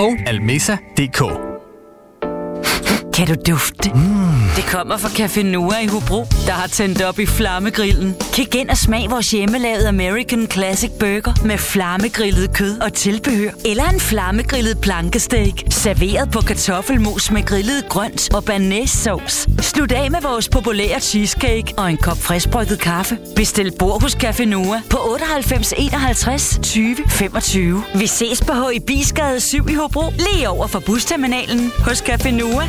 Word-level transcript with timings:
og 0.00 0.18
almesa.dk. 0.26 1.53
Kan 3.16 3.26
du 3.26 3.34
dufte? 3.46 3.90
Mm. 3.94 4.24
Det 4.56 4.66
kommer 4.66 4.96
fra 4.96 5.08
Café 5.08 5.42
Noah 5.42 5.84
i 5.84 5.86
Hobro, 5.86 6.26
der 6.46 6.52
har 6.52 6.66
tændt 6.66 7.02
op 7.02 7.18
i 7.18 7.26
flammegrillen. 7.26 8.16
Kig 8.32 8.54
ind 8.54 8.70
og 8.70 8.76
smag 8.76 9.10
vores 9.10 9.30
hjemmelavede 9.30 9.88
American 9.88 10.46
Classic 10.50 10.90
Burger 11.00 11.44
med 11.44 11.58
flammegrillet 11.58 12.52
kød 12.54 12.80
og 12.80 12.92
tilbehør. 12.92 13.50
Eller 13.64 13.84
en 13.84 14.00
flammegrillet 14.00 14.78
plankesteak, 14.80 15.52
serveret 15.70 16.30
på 16.30 16.40
kartoffelmos 16.40 17.30
med 17.30 17.42
grillet 17.46 17.88
grønt 17.88 18.34
og 18.34 18.44
banæssauce. 18.44 19.50
Slut 19.60 19.92
af 19.92 20.10
med 20.10 20.20
vores 20.22 20.48
populære 20.48 21.00
cheesecake 21.00 21.74
og 21.76 21.90
en 21.90 21.96
kop 21.96 22.18
friskbrygget 22.18 22.78
kaffe. 22.78 23.18
Bestil 23.36 23.72
bord 23.78 24.02
hos 24.02 24.14
Café 24.14 24.44
Noah 24.44 24.80
på 24.90 24.98
98 25.12 25.74
51 25.78 26.58
20 26.62 26.96
25. 27.08 27.84
Vi 27.94 28.06
ses 28.06 28.40
på 28.40 28.52
HIBisgade 28.72 29.40
7 29.40 29.68
i 29.68 29.74
Hobro, 29.74 30.02
lige 30.18 30.48
over 30.48 30.66
for 30.66 30.78
busterminalen 30.78 31.72
hos 31.78 32.02
Café 32.02 32.30
Noah. 32.30 32.68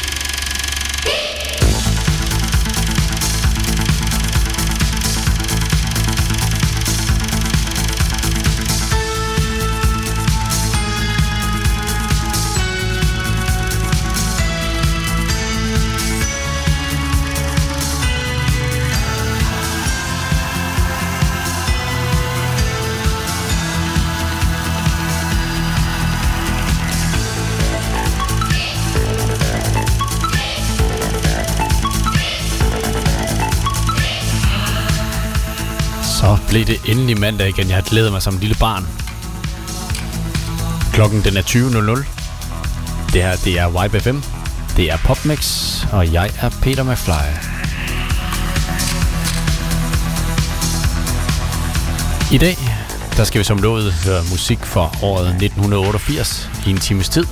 Blev 36.51 36.65
det 36.65 36.79
endelig 36.85 37.19
mandag 37.19 37.49
igen. 37.49 37.67
Jeg 37.67 37.75
har 37.75 37.81
glædet 37.81 38.11
mig 38.11 38.21
som 38.21 38.33
en 38.33 38.39
lille 38.39 38.55
barn. 38.59 38.87
Klokken 40.93 41.23
den 41.23 41.37
er 41.37 41.41
20.00. 41.41 43.13
Det 43.13 43.23
her, 43.23 43.35
det 43.35 43.59
er 43.59 43.83
Vibe 43.83 43.99
FM. 43.99 44.17
Det 44.77 44.91
er 44.91 44.97
Popmix, 44.97 45.75
og 45.91 46.13
jeg 46.13 46.31
er 46.41 46.49
Peter 46.61 46.83
McFly. 46.83 47.11
I 52.35 52.37
dag, 52.37 52.57
der 53.17 53.23
skal 53.23 53.39
vi 53.39 53.43
som 53.43 53.57
lovet 53.57 53.93
høre 53.93 54.23
musik 54.31 54.59
fra 54.59 54.89
året 55.01 55.27
1988 55.27 56.49
i 56.67 56.69
en 56.69 56.77
times 56.77 57.09
tid. 57.09 57.25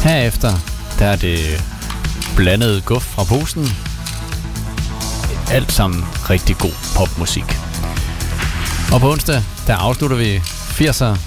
Herefter, 0.00 0.52
der 0.98 1.06
er 1.06 1.16
det 1.16 1.64
blandet 2.36 2.84
guf 2.84 3.02
fra 3.02 3.24
posen. 3.24 3.68
Alt 5.50 5.72
sammen 5.72 6.04
rigtig 6.30 6.58
god 6.58 6.94
popmusik. 6.96 7.63
Og 8.92 9.00
på 9.00 9.12
onsdag, 9.12 9.42
der 9.66 9.76
afslutter 9.76 10.16
vi 10.16 10.36
80'er 10.36 11.18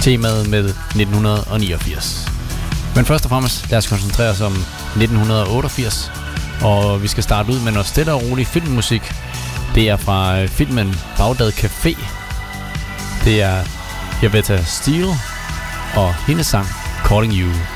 temaet 0.00 0.48
med 0.50 0.64
1989. 0.64 2.28
Men 2.96 3.04
først 3.04 3.24
og 3.24 3.30
fremmest, 3.30 3.70
lad 3.70 3.78
os 3.78 3.86
koncentrere 3.86 4.30
os 4.30 4.40
om 4.40 4.52
1988. 4.52 6.12
Og 6.62 7.02
vi 7.02 7.08
skal 7.08 7.22
starte 7.22 7.52
ud 7.52 7.60
med 7.60 7.72
noget 7.72 7.86
stille 7.86 8.12
og 8.12 8.22
rolig 8.22 8.46
filmmusik. 8.46 9.12
Det 9.74 9.88
er 9.88 9.96
fra 9.96 10.40
øh, 10.40 10.48
filmen 10.48 11.00
Bagdad 11.16 11.52
Café. 11.52 11.98
Det 13.24 13.42
er 13.42 13.64
Javetta 14.22 14.64
Steele 14.64 15.14
og 15.94 16.14
hendes 16.14 16.46
sang 16.46 16.66
Calling 17.04 17.32
You. 17.32 17.75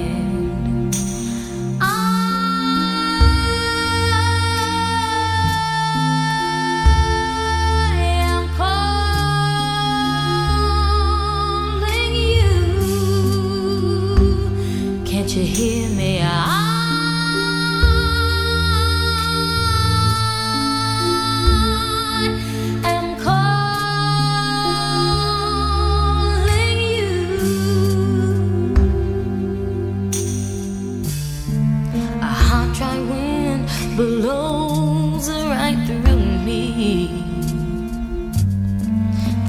Blows 33.95 35.29
right 35.29 35.77
through 35.85 36.25
me. 36.45 37.07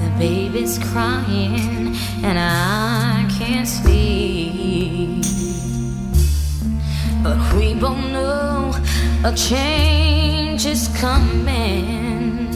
The 0.01 0.11
baby's 0.19 0.79
crying, 0.79 1.95
and 2.23 2.39
I 2.39 3.29
can't 3.39 3.69
sleep. 3.69 5.25
But 7.23 7.39
we 7.55 7.75
both 7.75 8.05
know 8.13 8.75
a 9.25 9.33
change 9.35 10.67
is 10.67 10.89
coming. 10.99 12.49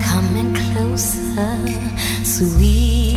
Coming 0.00 0.54
closer, 0.54 1.58
sweet 2.24 3.11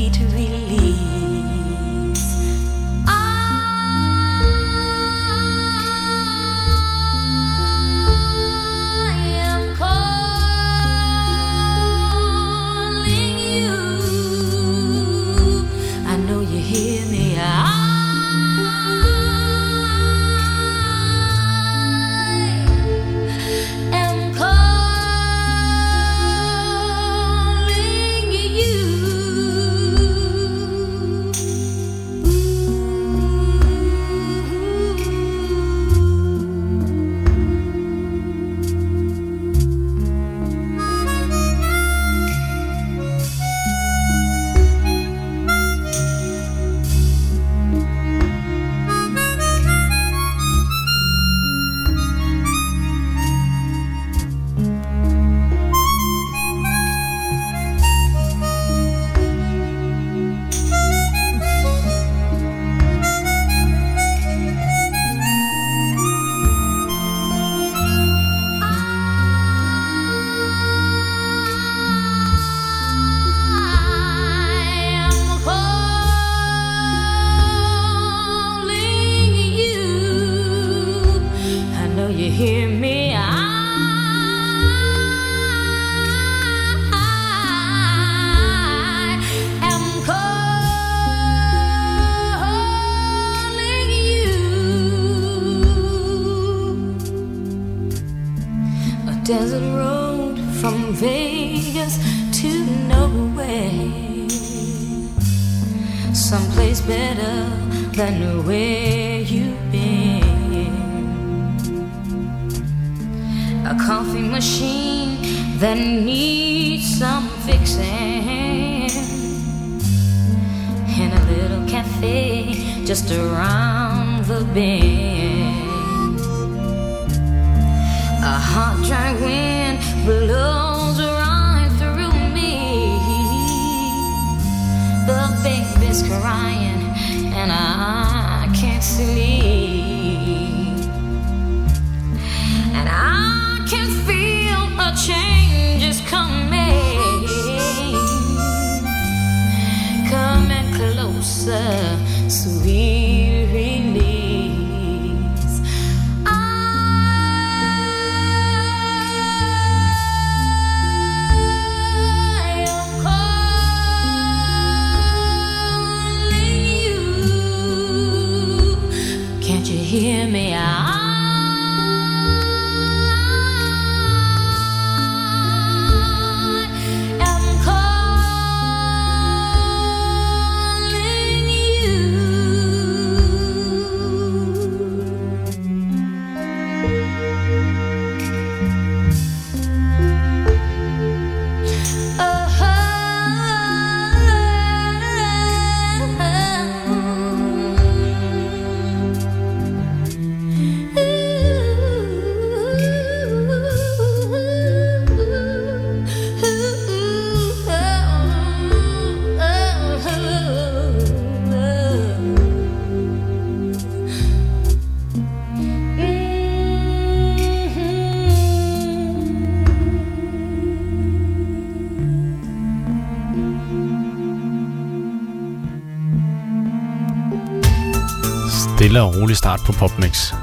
stille 228.95 229.07
og 229.07 229.15
rolig 229.15 229.37
start 229.37 229.59
på 229.65 229.71
PopMix. 229.71 230.33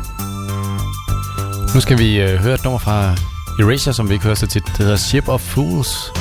Nu 1.74 1.80
skal 1.80 1.98
vi 1.98 2.20
øh, 2.20 2.38
høre 2.38 2.54
et 2.54 2.64
nummer 2.64 2.78
fra 2.78 3.14
Erasure, 3.60 3.94
som 3.94 4.08
vi 4.08 4.12
ikke 4.14 4.24
hører 4.24 4.34
så 4.34 4.46
tit. 4.46 4.62
Det 4.66 4.78
hedder 4.78 4.96
Ship 4.96 5.28
of 5.28 5.40
Fools. 5.40 6.12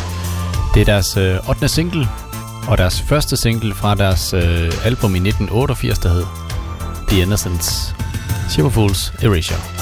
Det 0.74 0.82
er 0.82 0.86
deres 0.86 1.18
øh, 1.18 1.50
8. 1.50 1.68
single, 1.68 2.08
og 2.68 2.78
deres 2.78 3.02
første 3.02 3.38
single 3.38 3.74
fra 3.74 3.96
deres 3.96 4.34
øh, 4.34 4.72
album 4.86 5.16
i 5.16 5.18
1988, 5.18 6.00
der 6.00 6.10
hed 6.10 6.26
The 7.08 7.22
Innocents. 7.22 7.96
Ship 8.50 8.66
of 8.66 8.72
Fools, 8.72 9.14
Erasure. 9.22 9.81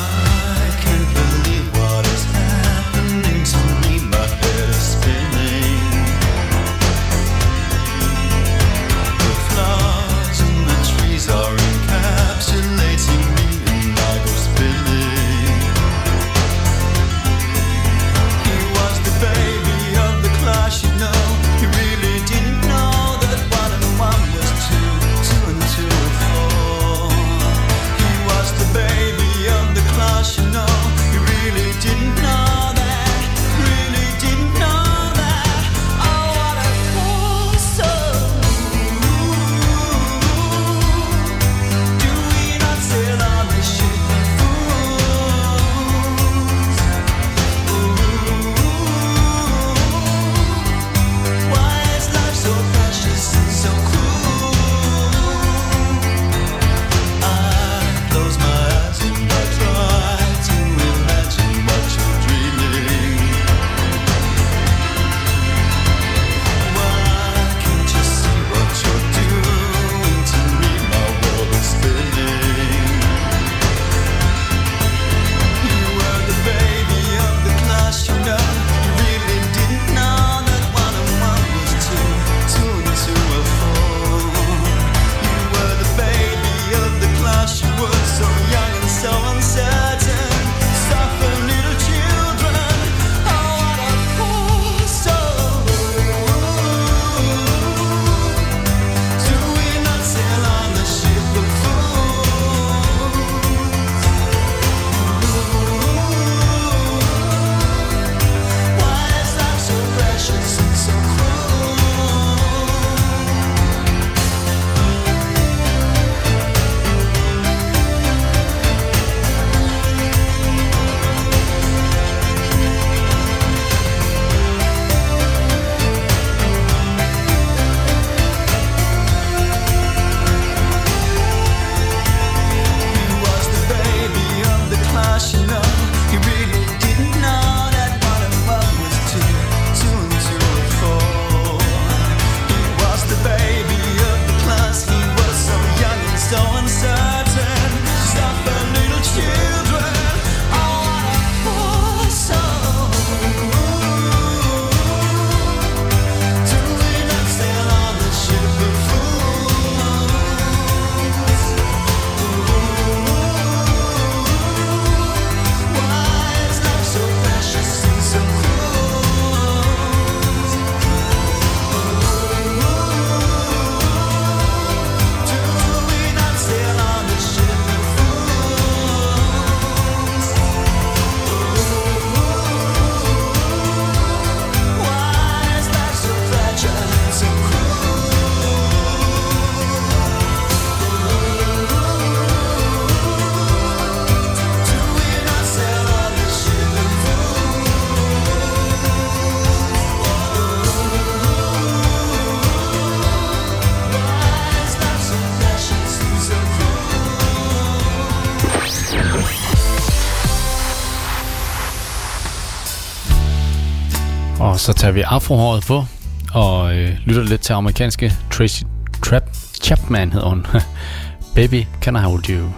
så 214.70 214.74
tager 214.74 214.92
vi 214.92 215.02
afrohåret 215.02 215.64
på 215.68 215.86
og 216.34 216.78
øh, 216.78 216.98
lytter 217.06 217.24
lidt 217.24 217.42
til 217.42 217.54
amerikanske 217.54 218.14
Tracy 218.32 218.64
Trap 219.04 219.24
Chapman 219.64 220.12
hedder 220.12 220.30
hun. 220.30 220.46
Baby, 221.36 221.66
can 221.82 221.96
I 221.96 222.00
hold 222.00 222.30
you? 222.30 222.50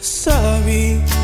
Sorry. 0.00 1.15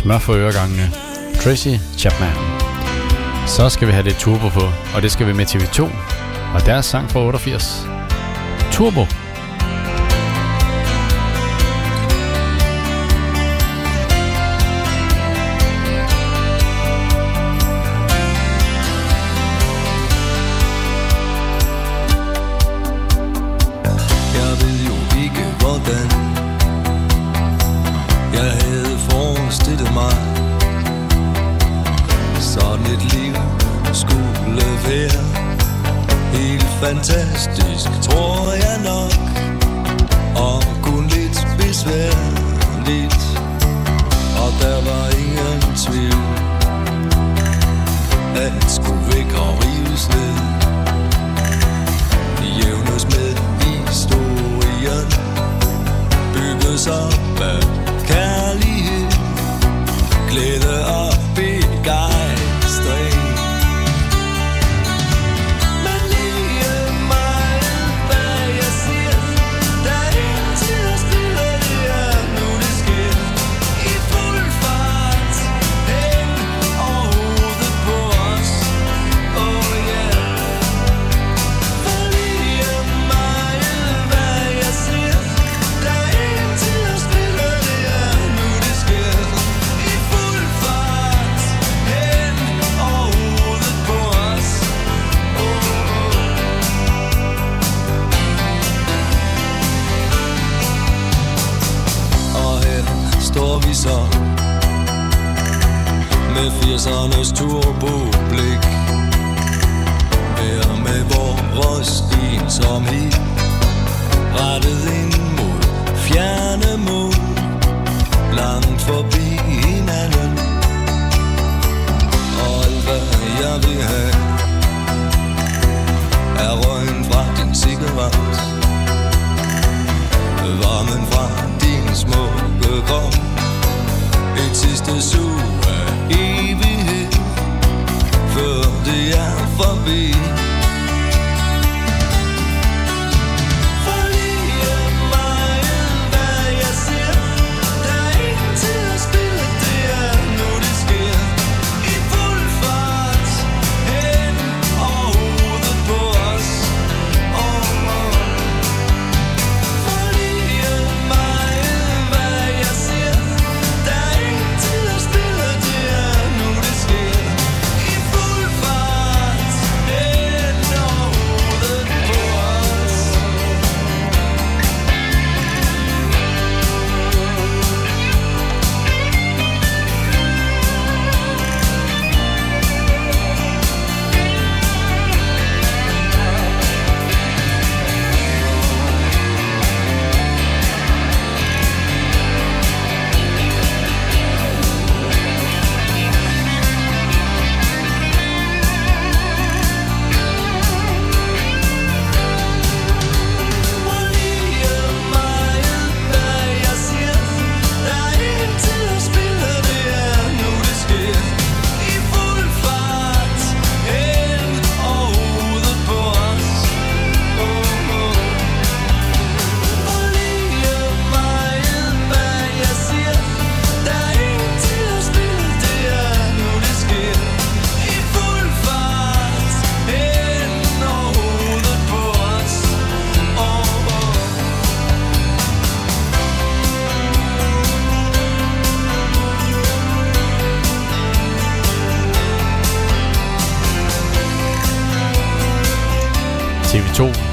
smør 0.00 0.18
for 0.18 0.34
øregangene. 0.34 0.92
Tracy 1.42 1.74
Chapman. 1.98 2.36
Så 3.46 3.68
skal 3.68 3.88
vi 3.88 3.92
have 3.92 4.04
det 4.04 4.16
turbo 4.16 4.48
på, 4.48 4.66
og 4.94 5.02
det 5.02 5.12
skal 5.12 5.26
vi 5.26 5.32
med 5.32 5.46
TV2 5.46 5.82
og 6.54 6.66
deres 6.66 6.86
sang 6.86 7.10
fra 7.10 7.20
88. 7.20 7.86
Turbo. 8.72 9.19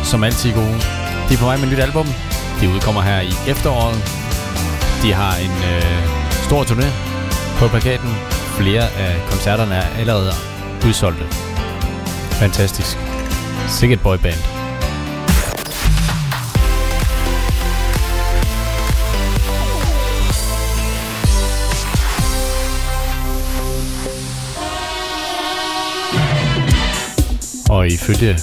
Som 0.07 0.23
altid 0.23 0.53
gode. 0.53 0.77
De 1.29 1.33
er 1.33 1.37
på 1.37 1.45
vej 1.45 1.57
med 1.57 1.63
et 1.63 1.71
nyt 1.71 1.79
album. 1.79 2.07
De 2.61 2.69
udkommer 2.69 3.01
her 3.01 3.21
i 3.21 3.33
efteråret. 3.51 3.97
De 5.03 5.13
har 5.13 5.35
en 5.35 5.51
øh, 5.71 6.01
stor 6.47 6.63
turné 6.63 6.87
på 7.59 7.67
plakaten. 7.67 8.09
Flere 8.59 8.89
af 8.89 9.15
koncerterne 9.29 9.75
er 9.75 9.87
allerede 9.99 10.31
udsolgte. 10.87 11.25
Fantastisk. 12.31 12.97
Sikkert 13.67 14.01
boyband. 14.01 14.39
Og 27.69 27.87
ifølge 27.87 28.37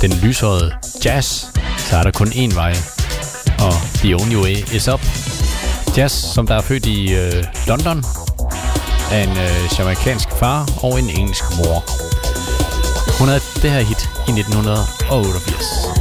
den 0.00 0.12
lyshårede 0.22 0.72
jazz, 1.04 1.44
så 1.78 1.96
er 1.96 2.02
der 2.02 2.10
kun 2.10 2.28
én 2.28 2.54
vej. 2.54 2.76
Og 3.58 3.72
the 3.94 4.14
only 4.14 4.36
way 4.36 4.56
is 4.74 4.88
up. 4.88 5.00
Jazz, 5.96 6.12
som 6.12 6.46
der 6.46 6.54
er 6.54 6.60
født 6.60 6.86
i 6.86 7.14
øh, 7.14 7.44
London, 7.66 8.04
af 9.12 9.22
en 9.22 9.30
øh, 9.30 9.78
jamaikansk 9.78 10.28
far 10.30 10.68
og 10.82 10.98
en 10.98 11.10
engelsk 11.10 11.44
mor. 11.56 11.84
Hun 13.18 13.28
havde 13.28 13.40
det 13.62 13.70
her 13.70 13.80
hit 13.80 14.10
i 14.28 14.40
1988. 14.40 15.97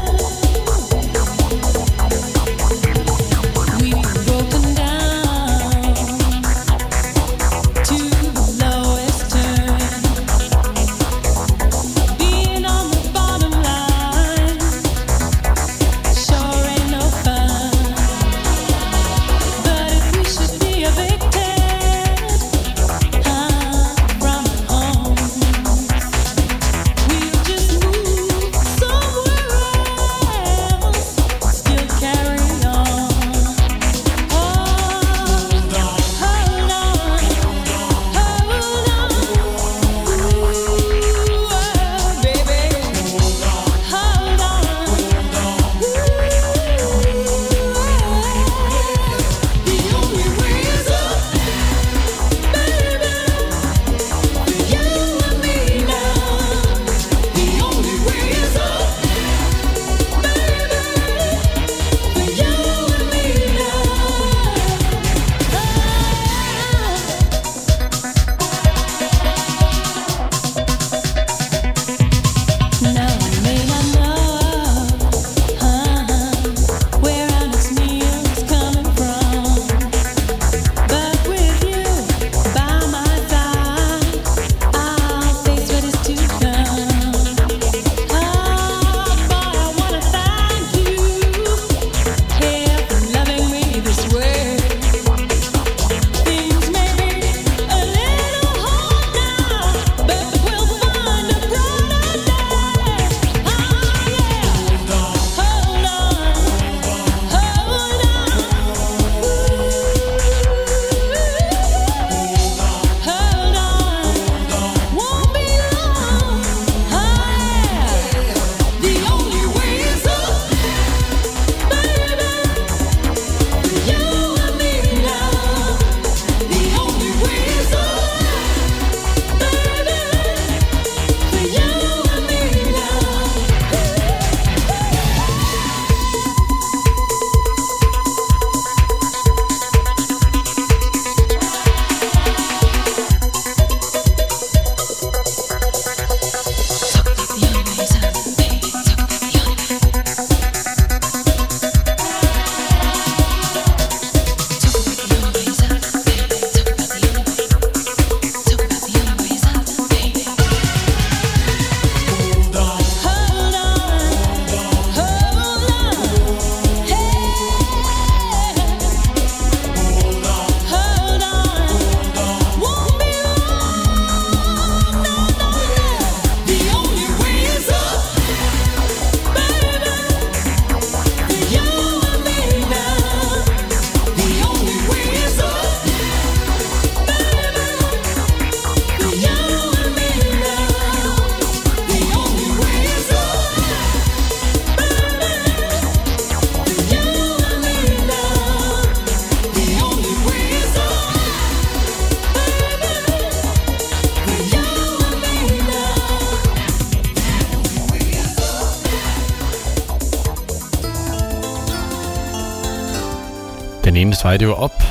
Radio 214.28 214.54
op. 214.54 214.84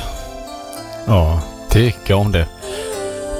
Og 1.07 1.39
det 1.73 1.95
gjorde 2.05 2.23
hun 2.23 2.31
da. 2.31 2.45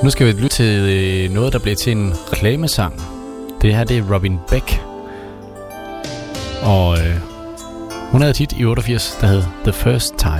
Nu 0.03 0.09
skal 0.09 0.27
vi 0.27 0.31
lytte 0.31 0.49
til 0.49 0.65
øh, 0.65 1.31
noget, 1.33 1.53
der 1.53 1.59
blev 1.59 1.75
til 1.75 1.91
en 1.91 2.13
reklamesang. 2.33 3.01
Det 3.61 3.75
her, 3.75 3.83
det 3.83 3.97
er 3.97 4.13
Robin 4.13 4.39
Beck. 4.49 4.81
Og 6.63 6.97
øh, 6.97 7.15
hun 8.11 8.21
havde 8.21 8.33
tit 8.33 8.53
i 8.57 8.65
88, 8.65 9.17
der 9.21 9.27
hed 9.27 9.43
The 9.63 9.73
First 9.73 10.13
Time. 10.17 10.36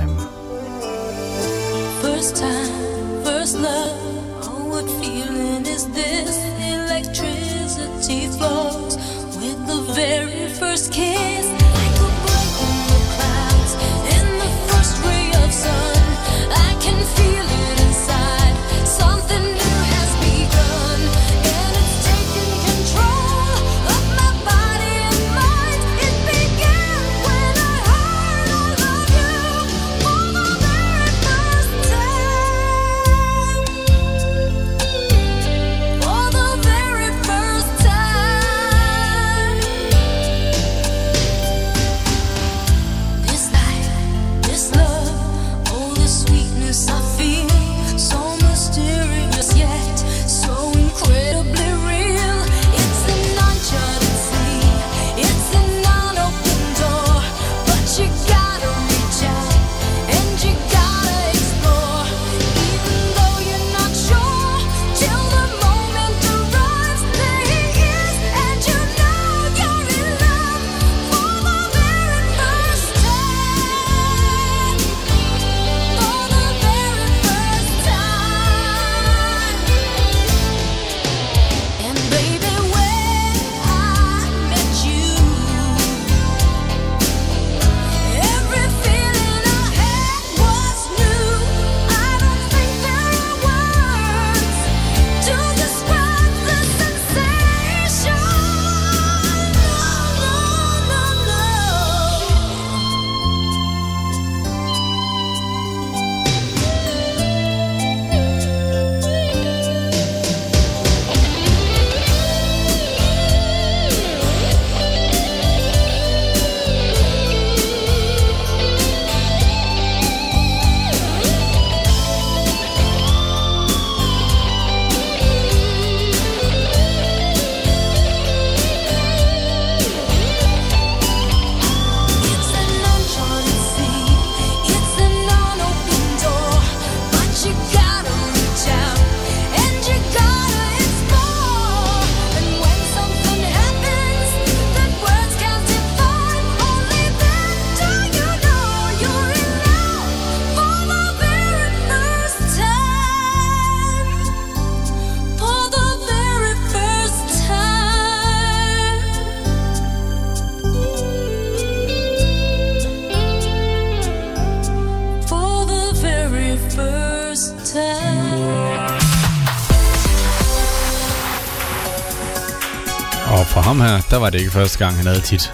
ham 173.68 173.80
her, 173.80 174.00
der 174.10 174.16
var 174.16 174.30
det 174.30 174.38
ikke 174.38 174.50
første 174.50 174.78
gang, 174.78 174.96
han 174.96 175.06
havde 175.06 175.20
tit. 175.20 175.52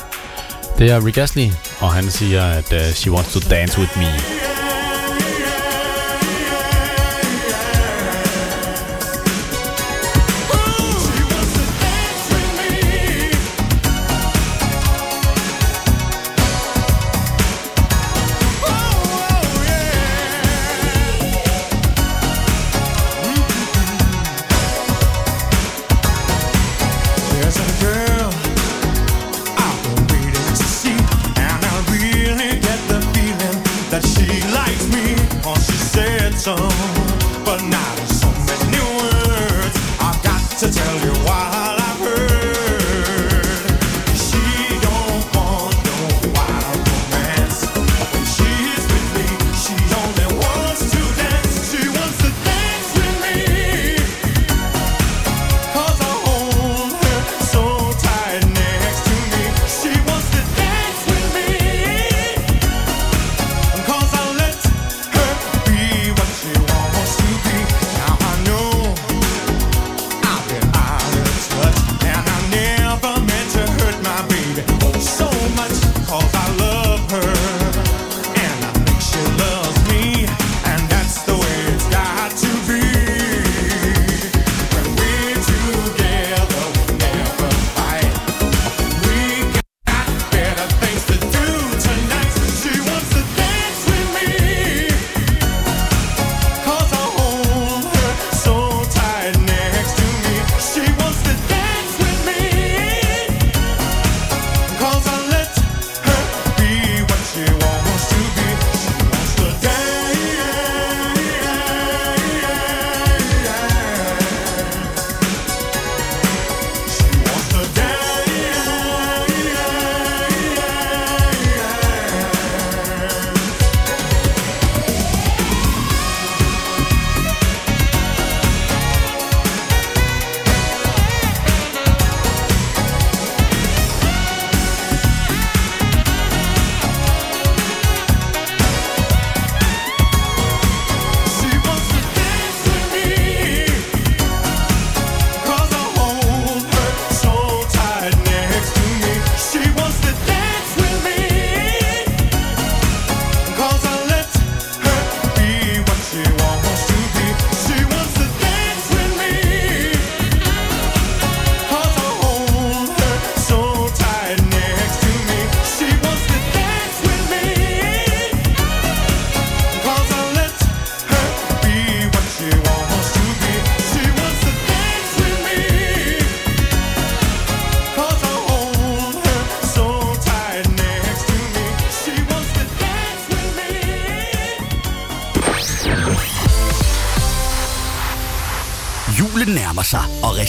Det 0.78 0.90
er 0.90 1.06
Rick 1.06 1.18
Astley, 1.18 1.50
og 1.80 1.92
han 1.92 2.10
siger, 2.10 2.44
at 2.44 2.72
uh, 2.72 2.94
She 2.94 3.10
Wants 3.10 3.32
to 3.32 3.40
Dance 3.50 3.78
With 3.78 3.98
Me. 3.98 4.33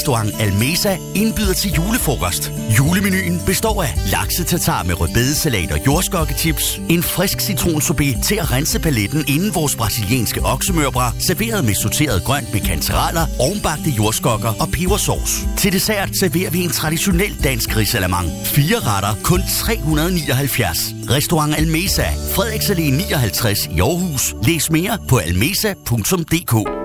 Restaurant 0.06 0.42
Almesa 0.42 0.98
indbyder 1.16 1.54
til 1.54 1.72
julefrokost. 1.72 2.52
Julemenuen 2.78 3.42
består 3.46 3.84
af 3.84 3.94
laksetatar 4.12 4.84
med 4.84 5.00
rødbedesalat 5.02 5.72
og 5.72 5.86
jordskokketips, 5.86 6.82
en 6.90 7.04
frisk 7.04 7.40
citronsorbet 7.40 8.18
til 8.24 8.36
at 8.36 8.52
rense 8.52 8.80
paletten 8.80 9.26
inden 9.28 9.56
vores 9.56 9.76
brasilianske 9.76 10.42
oksemørbra, 10.44 11.12
serveret 11.20 11.66
med 11.66 11.74
sorteret 11.74 12.24
grønt 12.24 12.54
med 12.54 12.62
kantereller, 12.62 13.26
ovenbagte 13.40 13.90
jordskokker 13.90 14.54
og 14.60 14.68
pebersauce. 14.72 15.48
Til 15.58 15.74
dessert 15.74 16.10
serverer 16.20 16.50
vi 16.50 16.64
en 16.64 16.72
traditionel 16.72 17.44
dansk 17.44 17.78
risalamang. 17.78 18.30
Fire 18.44 18.80
retter, 18.80 19.14
kun 19.24 19.42
379. 19.60 20.78
Restaurant 21.10 21.56
Almesa, 21.58 22.08
Frederiksallé 22.36 22.82
59 22.82 23.68
i 23.68 23.80
Aarhus. 23.80 24.36
Læs 24.44 24.72
mere 24.72 24.98
på 25.10 25.18
almesa.dk. 25.18 26.85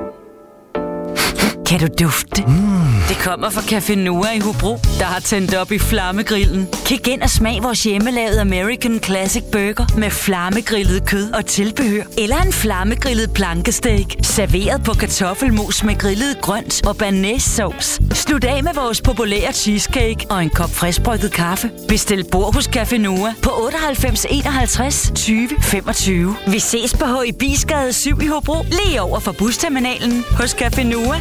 Kan 1.70 1.80
du 1.80 1.87
dufte? 2.04 2.42
Mm. 2.46 2.80
Det 3.09 3.18
kommer 3.18 3.50
fra 3.50 3.61
Café 3.61 3.94
Noah 3.94 4.37
i 4.37 4.40
Hobro, 4.40 4.78
der 4.98 5.04
har 5.04 5.20
tændt 5.20 5.54
op 5.54 5.72
i 5.72 5.78
flammegrillen. 5.78 6.68
Kig 6.85 7.09
ind 7.09 7.22
og 7.22 7.30
smag 7.30 7.62
vores 7.62 7.83
hjemmelavede 7.83 8.40
American 8.40 9.00
Classic 9.02 9.42
Burger 9.52 9.98
med 9.98 10.11
flammegrillet 10.11 11.06
kød 11.06 11.33
og 11.33 11.46
tilbehør. 11.46 12.02
Eller 12.18 12.37
en 12.37 12.52
flammegrillet 12.52 13.30
plankesteak, 13.35 14.06
serveret 14.22 14.83
på 14.85 14.92
kartoffelmos 14.92 15.85
med 15.85 15.98
grillet 15.98 16.40
grønt 16.40 16.87
og 16.87 16.96
banæssauce. 16.96 18.02
Slut 18.14 18.44
af 18.44 18.64
med 18.64 18.74
vores 18.74 19.00
populære 19.00 19.52
cheesecake 19.52 20.26
og 20.30 20.42
en 20.42 20.50
kop 20.50 20.70
friskbrygget 20.70 21.33
kaffe. 21.33 21.70
Bestil 21.88 22.24
bord 22.33 22.54
hos 22.54 22.68
Café 22.68 22.96
Noah 22.96 23.33
på 23.42 23.50
98 23.64 24.26
51 24.30 25.12
20 25.14 25.48
25. 25.62 26.37
Vi 26.46 26.59
ses 26.59 26.94
på 26.94 27.04
H. 27.04 27.28
i 27.28 27.33
Bisgade 27.33 27.92
7 27.92 28.20
i 28.20 28.26
Hobro, 28.26 28.64
lige 28.70 29.02
over 29.02 29.20
for 29.20 29.33
busterminalen 29.33 30.24
hos 30.30 30.54
Café 30.54 30.83
Noah. 30.83 31.20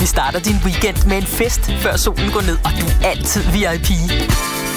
Vi 0.00 0.06
starter 0.06 0.40
din 0.40 0.58
weekend 0.64 1.06
med 1.06 1.16
en 1.16 1.26
fest, 1.26 1.62
før 1.82 1.96
solen 1.96 2.30
går 2.30 2.40
ned, 2.40 2.58
og 2.64 2.70
du 2.80 2.84
er 2.86 3.10
altid 3.10 3.42
VIP. 3.54 3.88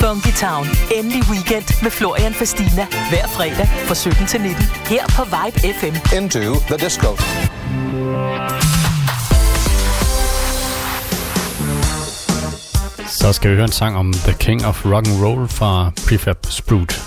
Funky 0.02 0.34
Town. 0.46 0.66
Endelig 0.98 1.24
weekend 1.32 1.68
med 1.84 1.92
Florian 1.92 2.34
Fastina. 2.34 2.88
Hver 3.10 3.28
fredag 3.28 3.68
fra 3.88 3.96
17 3.96 4.28
til 4.28 4.42
19. 4.42 4.64
Her 4.86 5.04
på 5.18 5.24
Vibe 5.34 5.58
FM. 5.78 5.96
Into 6.18 6.40
the 6.70 6.78
disco. 6.86 7.10
Så 13.08 13.34
skal 13.34 13.52
vi 13.52 13.56
høre 13.56 13.66
en 13.66 13.72
sang 13.72 13.96
om 13.96 14.14
The 14.14 14.34
King 14.34 14.66
of 14.66 14.86
Rock 14.86 15.08
and 15.08 15.24
Roll 15.26 15.48
fra 15.48 15.92
Prefab 16.08 16.38
Sprout. 16.50 17.02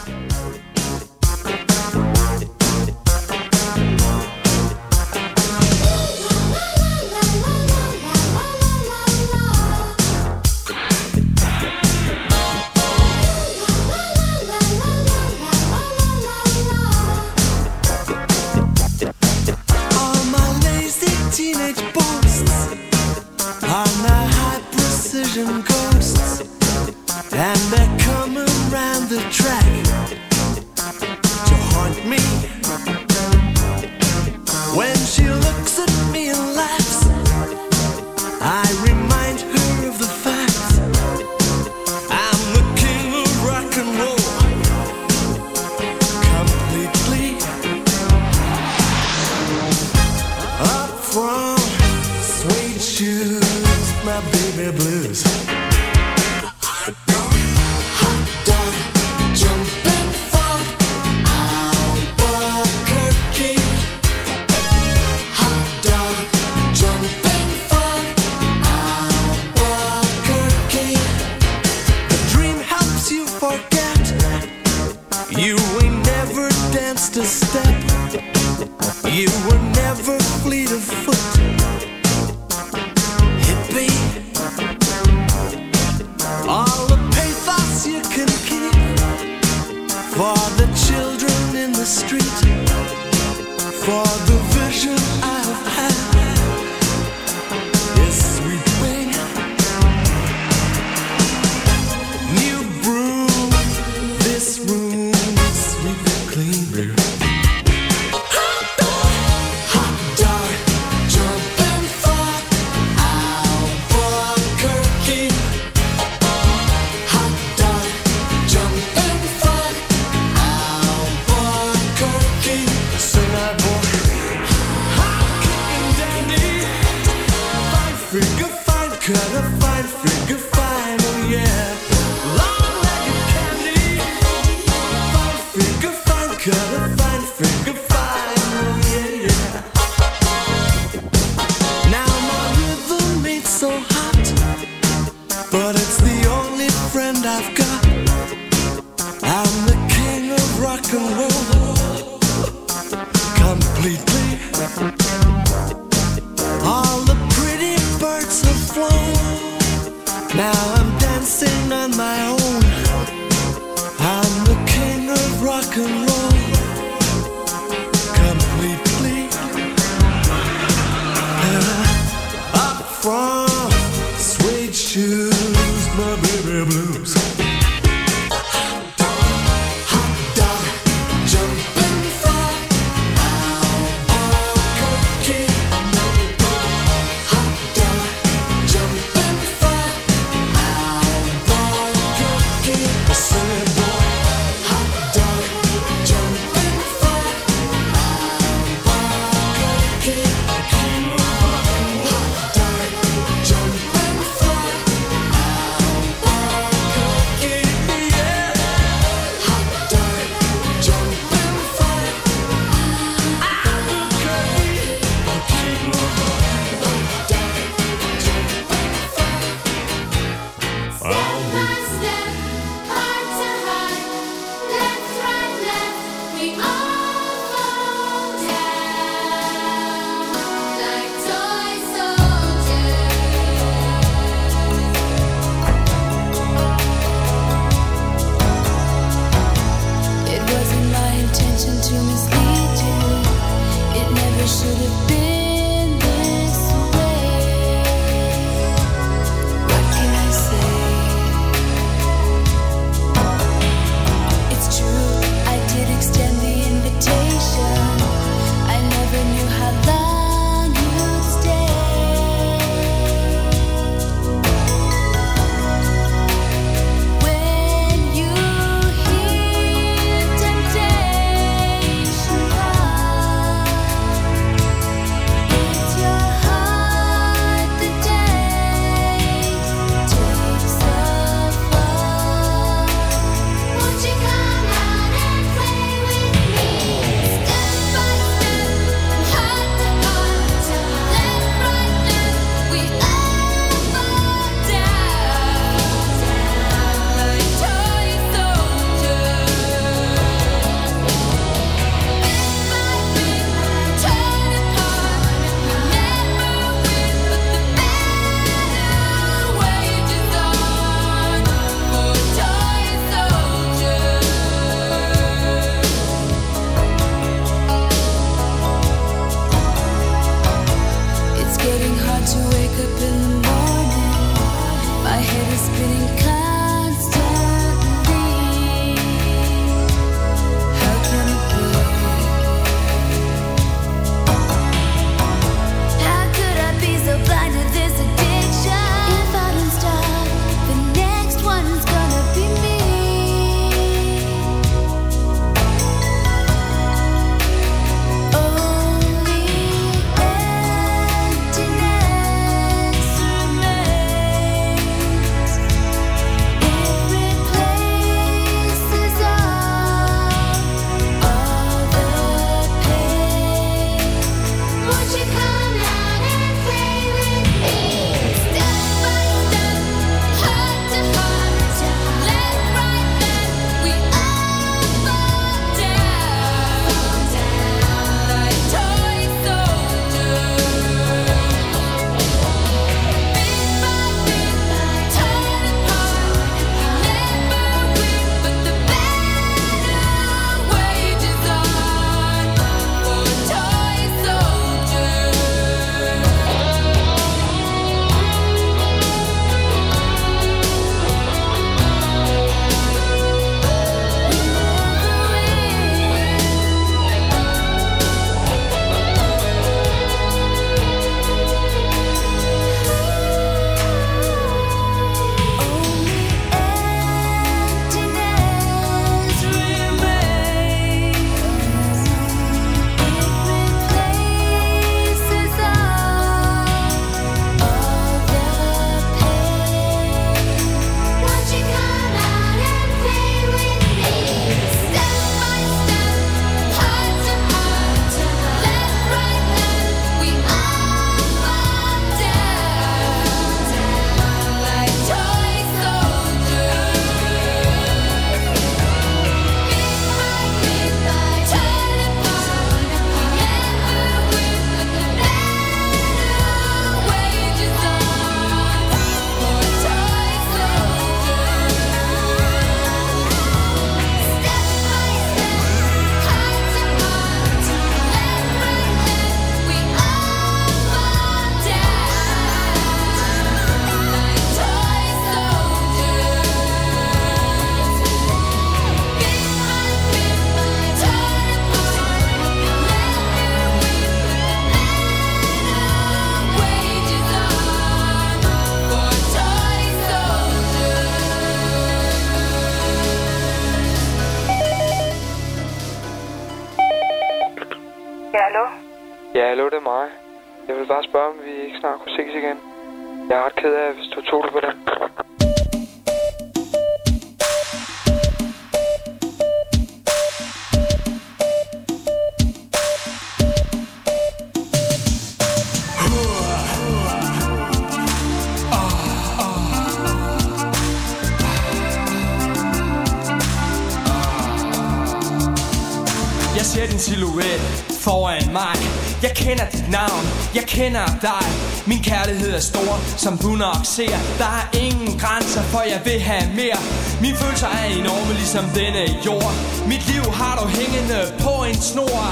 Som 538.55 538.65
ligesom 538.65 538.81
denne 538.85 539.05
jord. 539.27 539.53
Mit 539.93 540.05
liv 540.13 540.25
har 540.41 540.55
du 540.61 540.65
hængende 540.79 541.21
på 541.45 541.55
en 541.71 541.79
snor. 541.91 542.25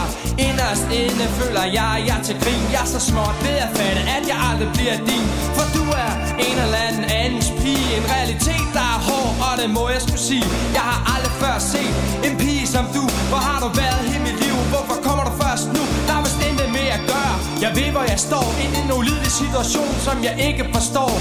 Inderst 0.48 0.86
inde 1.02 1.24
føler 1.38 1.64
jeg, 1.78 1.94
jeg 2.10 2.18
til 2.26 2.36
grin. 2.42 2.62
Jeg 2.74 2.82
er 2.86 2.90
så 2.96 3.00
småt 3.10 3.36
ved 3.44 3.56
at 3.66 3.70
fatte, 3.78 4.02
at 4.16 4.24
jeg 4.30 4.38
aldrig 4.48 4.70
bliver 4.76 4.96
din. 5.10 5.26
For 5.56 5.66
du 5.76 5.84
er 6.04 6.12
en 6.46 6.56
eller 6.64 6.80
anden 6.88 7.04
andens 7.22 7.48
pige. 7.60 7.86
En 7.98 8.04
realitet, 8.14 8.66
der 8.76 8.86
er 8.94 9.00
hård, 9.08 9.30
og 9.46 9.52
det 9.60 9.68
må 9.76 9.84
jeg 9.94 10.00
skulle 10.06 10.24
sige. 10.30 10.46
Jeg 10.78 10.84
har 10.90 10.98
aldrig 11.14 11.34
før 11.42 11.56
set 11.72 11.94
en 12.26 12.34
pige 12.42 12.66
som 12.74 12.84
du. 12.96 13.04
Hvor 13.30 13.42
har 13.48 13.58
du 13.64 13.68
været 13.82 14.00
hele 14.08 14.22
mit 14.28 14.38
liv? 14.44 14.54
Hvorfor 14.72 14.96
kommer 15.06 15.24
du 15.28 15.32
først 15.42 15.66
nu? 15.76 15.82
Der 16.06 16.14
er 16.18 16.22
vist 16.26 16.40
intet 16.48 16.68
mere 16.78 16.94
at 17.00 17.04
gøre. 17.12 17.34
Jeg 17.64 17.70
ved, 17.78 17.88
hvor 17.94 18.04
jeg 18.12 18.18
står 18.28 18.46
i 18.64 18.66
en 18.80 18.88
ulidelig 18.98 19.32
situation, 19.42 19.92
som 20.06 20.16
jeg 20.26 20.34
ikke 20.48 20.64
forstår. 20.76 21.12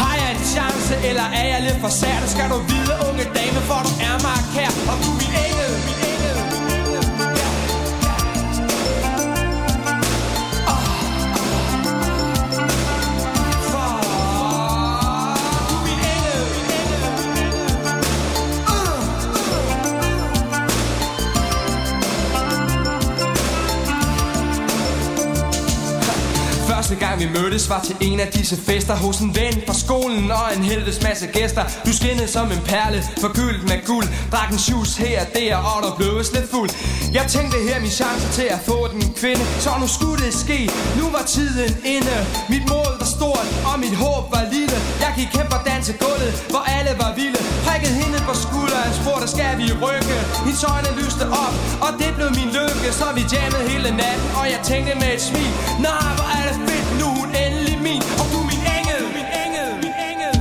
Har 0.00 0.14
jeg 0.20 0.28
en 0.36 0.42
chance, 0.54 0.92
eller 1.08 1.26
er 1.40 1.46
jeg 1.52 1.60
lidt 1.66 1.78
for 1.84 1.92
sær? 2.00 2.16
Det 2.24 2.30
skal 2.34 2.46
du 2.52 2.58
vide, 2.70 2.94
unge 3.08 3.24
dame, 3.36 3.60
for 3.68 3.80
du 3.86 3.92
er 4.08 4.16
mig 4.26 4.38
kær 4.54 4.72
Og 4.90 4.96
du 5.04 5.10
er 5.26 5.29
Første 26.90 27.06
gang 27.06 27.20
vi 27.20 27.28
mødtes 27.40 27.70
var 27.70 27.80
til 27.88 27.96
en 28.00 28.20
af 28.20 28.28
disse 28.28 28.56
fester 28.56 28.96
Hos 28.96 29.18
en 29.18 29.34
ven 29.34 29.54
fra 29.66 29.74
skolen 29.74 30.30
og 30.30 30.46
en 30.56 30.62
helvedes 30.64 31.02
masse 31.02 31.26
gæster. 31.26 31.64
Du 31.86 31.92
skinnede 31.92 32.28
som 32.28 32.46
en 32.52 32.62
perle, 32.72 33.02
forgyldt 33.20 33.62
med 33.70 33.78
guld. 33.86 34.06
Drak 34.32 34.50
en 34.52 34.58
shoes 34.58 34.96
her 34.96 35.20
og 35.20 35.26
der, 35.34 35.56
og 35.56 35.82
der 35.84 35.92
blev 35.96 36.12
lidt 36.34 36.50
fuld. 36.50 36.70
Jeg 37.12 37.24
tænkte 37.34 37.56
her 37.68 37.80
min 37.80 37.94
chance 38.00 38.26
til 38.38 38.46
at 38.56 38.60
få 38.68 38.78
den 38.92 39.02
kvinde. 39.20 39.44
Så 39.64 39.70
nu 39.80 39.86
skulle 39.96 40.18
det 40.26 40.34
ske, 40.34 40.70
nu 41.00 41.04
var 41.16 41.24
tiden 41.36 41.72
inde. 41.94 42.16
Mit 42.52 42.64
mål 42.72 42.92
var 43.00 43.10
stort, 43.16 43.46
og 43.68 43.74
mit 43.84 43.96
håb 44.04 44.24
var 44.34 44.44
lille. 44.52 44.69
Jeg 45.04 45.12
gik 45.18 45.30
hen 45.38 45.46
danse 45.70 45.92
gulvet, 46.04 46.32
hvor 46.52 46.64
alle 46.76 46.92
var 47.02 47.10
vilde. 47.20 47.40
Prikkede 47.66 47.94
hende 48.02 48.18
på 48.28 48.34
skulderen, 48.44 48.92
spurgte 49.00 49.26
skal 49.34 49.52
vi 49.60 49.66
rykke? 49.84 50.16
Hendes 50.44 50.64
øjne 50.72 50.90
lyste 51.00 51.24
op, 51.44 51.54
og 51.84 51.90
det 52.00 52.10
blev 52.16 52.28
min 52.38 52.50
lykke 52.58 52.88
Så 53.00 53.06
vi 53.16 53.22
jammede 53.34 53.64
hele 53.72 53.90
natten, 54.02 54.28
og 54.40 54.44
jeg 54.52 54.60
tænkte 54.70 54.92
med 55.02 55.10
et 55.16 55.22
smil 55.28 55.50
Nej, 55.86 56.08
hvor 56.16 56.28
er 56.36 56.42
det 56.48 56.56
fedt, 56.66 56.88
nu 57.00 57.06
hun 57.18 57.30
endelig 57.44 57.76
min. 57.88 58.02
Og 58.20 58.26
du 58.32 58.38
min 58.50 58.62
engel, 58.78 59.00
min 59.16 59.28
engel, 59.44 59.68
min 59.84 59.96
engel 60.10 60.34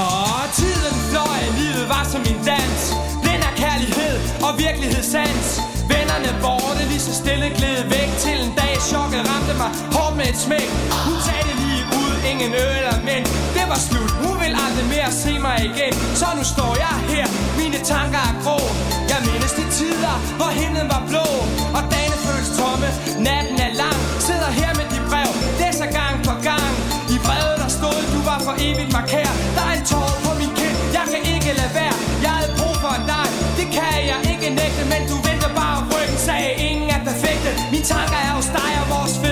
Og 0.00 0.40
tiden 0.60 0.96
fløj, 1.10 1.40
livet 1.60 1.84
var 1.92 2.04
som 2.12 2.22
en 2.32 2.38
dans. 2.50 2.80
Blind 3.22 3.42
af 3.50 3.54
kærlighed 3.62 4.14
og 4.46 4.52
virkelighedssans 4.64 5.48
Vennerne 5.90 6.30
borte 6.42 6.82
lige 6.90 7.04
så 7.08 7.14
stille 7.22 7.48
gled 7.58 7.78
væk 7.94 8.10
Til 8.24 8.38
en 8.46 8.57
chokket 8.90 9.22
ramte 9.30 9.54
mig 9.62 9.70
hårdt 9.94 10.14
med 10.20 10.26
et 10.32 10.38
smæk. 10.46 10.68
Hun 11.06 11.18
sagde 11.26 11.44
det 11.48 11.56
lige 11.64 11.84
ud, 12.00 12.12
ingen 12.30 12.52
øl 12.62 12.72
eller 12.80 12.98
men 13.08 13.20
Det 13.56 13.66
var 13.72 13.80
slut, 13.88 14.12
hun 14.24 14.34
vil 14.42 14.52
aldrig 14.64 14.86
mere 14.94 15.10
se 15.24 15.32
mig 15.46 15.56
igen. 15.70 15.92
Så 16.20 16.26
nu 16.38 16.44
står 16.54 16.72
jeg 16.84 16.96
her, 17.12 17.26
mine 17.60 17.78
tanker 17.92 18.22
er 18.30 18.34
grå. 18.44 18.58
Jeg 19.10 19.20
mindes 19.28 19.52
de 19.58 19.64
tider, 19.78 20.14
hvor 20.38 20.50
himlen 20.60 20.88
var 20.94 21.02
blå. 21.10 21.26
Og 21.76 21.82
dagene 21.92 22.18
føles 22.26 22.50
tomme, 22.58 22.88
natten 23.26 23.58
er 23.66 23.72
lang. 23.82 23.98
Sidder 24.26 24.50
her 24.60 24.70
med 24.78 24.86
de 24.92 24.98
brev, 25.10 25.30
læser 25.60 25.88
gang 26.00 26.14
på 26.28 26.34
gang. 26.48 26.72
I 27.14 27.16
brevet 27.26 27.56
der 27.62 27.70
stod, 27.78 27.98
du 28.14 28.20
var 28.30 28.38
for 28.46 28.54
evigt 28.66 28.92
markær 28.96 29.30
Der 29.56 29.64
er 29.70 29.74
en 29.78 29.84
tår 29.90 30.10
på 30.24 30.30
min 30.40 30.52
kind, 30.60 30.76
jeg 30.96 31.06
kan 31.12 31.22
ikke 31.34 31.50
lade 31.60 31.72
være. 31.80 31.96
Jeg 32.24 32.32
havde 32.38 32.52
brug 32.58 32.74
for 32.84 32.96
dig, 33.12 33.26
det 33.58 33.66
kan 33.76 33.96
jeg 34.10 34.20
ikke 34.32 34.48
nægte 34.60 34.82
Men 34.92 35.02
du 35.10 35.16
vil 35.26 35.37
tanker 37.88 38.20
er 38.26 38.32
hos 38.36 38.46
dig 38.46 38.72
og 38.82 38.86
vores 38.94 39.14
fede 39.18 39.27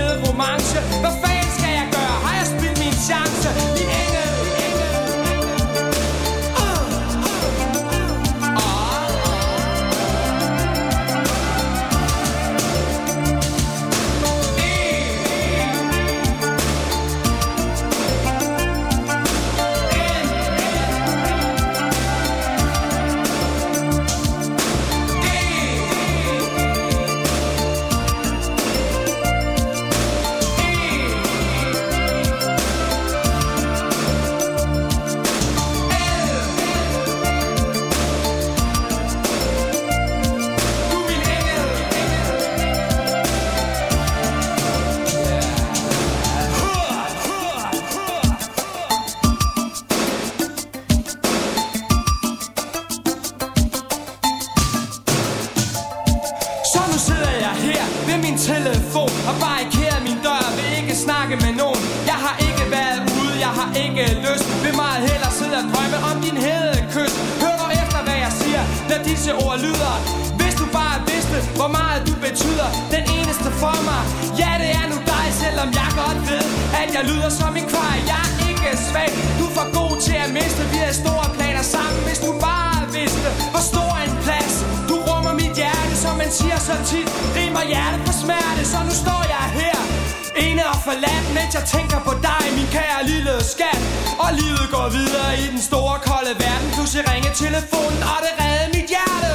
disse 69.27 69.47
ord 69.47 69.59
lyder 69.67 69.95
Hvis 70.41 70.55
du 70.61 70.65
bare 70.79 70.99
vidste 71.11 71.37
hvor 71.59 71.71
meget 71.79 72.01
du 72.09 72.15
betyder. 72.27 72.69
Den 72.95 73.05
eneste 73.19 73.49
for 73.63 73.77
mig 73.89 74.03
Ja 74.41 74.53
det 74.63 74.71
er 74.81 74.87
nu 74.93 74.97
dig 75.13 75.27
selvom 75.43 75.69
jeg 75.81 75.91
godt 76.03 76.21
ved 76.31 76.45
At 76.83 76.89
jeg 76.97 77.03
lyder 77.11 77.31
som 77.41 77.53
en 77.61 77.67
kvej 77.75 77.97
Jeg 78.13 78.25
er 78.27 78.49
ikke 78.51 78.71
svag. 78.89 79.11
Du 79.39 79.45
er 79.51 79.55
for 79.59 79.69
god 79.79 79.95
til 80.07 80.17
at 80.25 80.31
miste. 80.39 80.63
Vi 80.73 80.79
har 80.85 80.93
store 81.05 81.29
planer 81.37 81.65
sammen. 81.75 82.01
Hvis 82.09 82.21
du 82.27 82.31
bare 82.49 82.81
vidste 82.99 83.29
hvor 83.53 83.65
stor 83.73 83.93
en 84.07 84.15
plads 84.25 84.55
Du 84.91 84.97
rummer 85.09 85.35
mit 85.43 85.55
hjerte 85.61 85.95
som 86.05 86.15
man 86.23 86.31
siger 86.39 86.59
så 86.69 86.75
tit 86.91 87.09
Rimer 87.37 87.65
hjertet 87.73 88.01
på 88.07 88.13
smerte. 88.23 88.63
Så 88.73 88.79
nu 88.89 88.93
står 89.03 89.23
jeg 89.35 89.45
her. 89.61 89.96
Ene 90.45 90.63
og 90.73 90.79
forladt, 90.89 91.27
mens 91.35 91.55
jeg 91.55 91.65
tænker 91.75 91.99
på 92.09 92.13
dig, 92.29 92.43
min 92.57 92.69
kære 92.77 93.01
lille 93.13 93.45
skat. 93.53 93.81
Og 94.25 94.31
livet 94.41 94.67
går 94.75 94.89
videre 94.99 95.31
i 95.43 95.47
den 95.55 95.61
store 95.71 95.97
kolde 96.09 96.35
verden. 96.45 96.69
Pludselig 96.75 97.05
ringer 97.13 97.33
telefonen, 97.45 98.03
og 98.13 98.19
det 98.25 98.33
redder 98.41 98.69
mit 98.75 98.89
hjerte. 98.95 99.33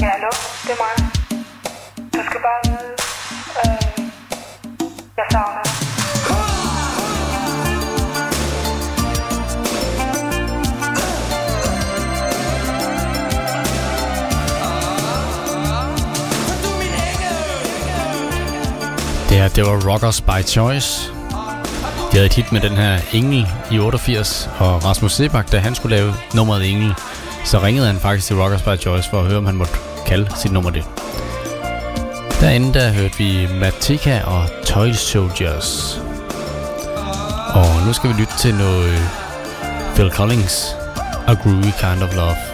Ja, 0.00 0.08
hallo, 0.14 0.30
det 0.66 0.72
er 0.74 0.80
mig. 0.84 1.07
Det 19.58 19.66
var 19.66 19.92
Rockers 19.92 20.20
by 20.20 20.46
Choice. 20.46 21.12
De 22.10 22.12
havde 22.12 22.26
et 22.26 22.32
hit 22.32 22.52
med 22.52 22.60
den 22.60 22.76
her 22.76 23.00
Engel 23.12 23.46
i 23.70 23.78
88, 23.78 24.50
og 24.58 24.84
Rasmus 24.84 25.12
Sebak, 25.12 25.52
da 25.52 25.58
han 25.58 25.74
skulle 25.74 25.96
lave 25.96 26.14
nummeret 26.34 26.70
Engel, 26.70 26.94
så 27.44 27.62
ringede 27.62 27.86
han 27.86 27.96
faktisk 27.96 28.26
til 28.26 28.36
Rockers 28.36 28.62
by 28.62 28.82
Choice 28.82 29.10
for 29.10 29.20
at 29.20 29.26
høre, 29.26 29.38
om 29.38 29.46
han 29.46 29.56
måtte 29.56 29.72
kalde 30.06 30.30
sit 30.36 30.52
nummer 30.52 30.70
det. 30.70 30.84
Derinde 32.40 32.74
der 32.74 32.92
hørte 32.92 33.18
vi 33.18 33.48
Matika 33.60 34.20
og 34.20 34.44
Toy 34.64 34.92
Soldiers. 34.92 36.00
Og 37.54 37.86
nu 37.86 37.92
skal 37.92 38.10
vi 38.10 38.14
lytte 38.14 38.38
til 38.38 38.54
noget 38.54 38.90
øh, 38.90 39.00
Phil 39.94 40.10
Collins 40.10 40.76
A 41.26 41.34
Groovy 41.34 41.72
Kind 41.80 42.02
of 42.02 42.16
Love. 42.16 42.47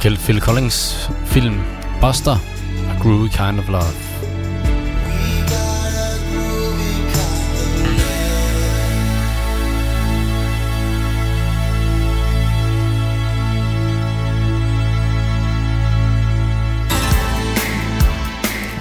Michael 0.00 0.16
Phil 0.16 0.40
Collins 0.40 1.10
film 1.26 1.60
Buster, 2.00 2.40
A 2.88 3.02
Groovy 3.02 3.28
Kind 3.28 3.58
of 3.58 3.68
Love. 3.68 3.84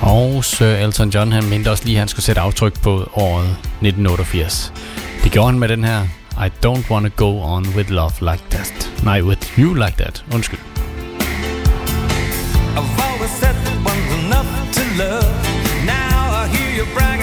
Og 0.02 0.46
Sir 0.46 0.66
Elton 0.66 1.10
John 1.10 1.32
han 1.32 1.50
mente 1.50 1.72
også 1.72 1.86
lige, 1.86 1.96
at 1.96 2.00
han 2.00 2.08
skulle 2.08 2.26
sætte 2.26 2.42
aftryk 2.42 2.82
på 2.82 3.10
året 3.14 3.50
1988. 3.50 4.74
Det 5.24 5.32
gjorde 5.32 5.48
han 5.48 5.60
med 5.60 5.68
den 5.68 5.84
her 5.84 6.04
I 6.46 6.50
don't 6.66 6.92
wanna 6.92 7.10
go 7.16 7.42
on 7.42 7.66
with 7.76 7.92
love 7.92 8.14
like 8.22 8.44
that. 8.50 8.92
Nej, 9.04 9.22
with 9.22 9.60
you 9.60 9.74
like 9.74 9.94
that. 9.98 10.26
Undskyld. 10.34 10.69
I've 12.80 13.00
always 13.12 13.32
said 13.32 13.56
that 13.66 13.76
one's 13.84 14.24
enough 14.24 14.48
to 14.76 14.82
love. 14.96 15.28
Now 15.86 16.32
I 16.32 16.48
hear 16.48 16.78
you 16.78 16.86
brag. 16.94 17.19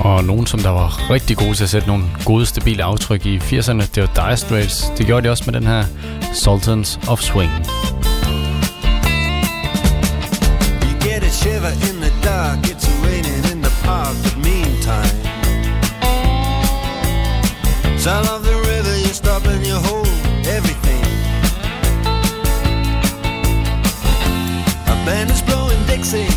Og 0.00 0.24
nogen, 0.24 0.46
som 0.46 0.60
der 0.60 0.70
var 0.70 1.10
rigtig 1.10 1.36
gode 1.36 1.54
til 1.54 1.64
at 1.64 1.70
sætte 1.70 1.88
nogle 1.88 2.04
gode, 2.24 2.46
stabile 2.46 2.82
aftryk 2.84 3.26
i 3.26 3.38
80'erne, 3.38 3.84
det 3.94 4.02
var 4.02 4.10
Dire 4.14 4.36
Straits. 4.36 4.92
Det 4.98 5.06
gjorde 5.06 5.26
de 5.26 5.30
også 5.30 5.44
med 5.46 5.60
den 5.60 5.66
her 5.66 5.84
Sultans 6.34 7.00
of 7.08 7.20
Swing. 7.20 7.50
You 10.82 10.94
get 11.08 11.22
a 11.22 11.30
shiver 11.30 11.72
in 11.88 11.96
the 12.04 12.12
dark, 12.24 12.58
it's 12.70 12.88
raining 13.04 13.52
in 13.52 13.62
the 13.62 13.72
park, 13.84 14.14
but 14.24 14.36
meantime 14.36 15.16
Sound 17.98 18.28
of 18.34 18.40
the 18.48 18.56
river, 18.70 18.94
you 19.04 19.12
stop 19.22 19.46
and 19.52 19.62
you 19.70 19.76
hold 19.90 20.08
everything 20.56 21.04
A 24.92 24.96
band 25.06 25.30
is 25.30 25.42
blowing 25.42 25.80
Dixie 25.86 26.29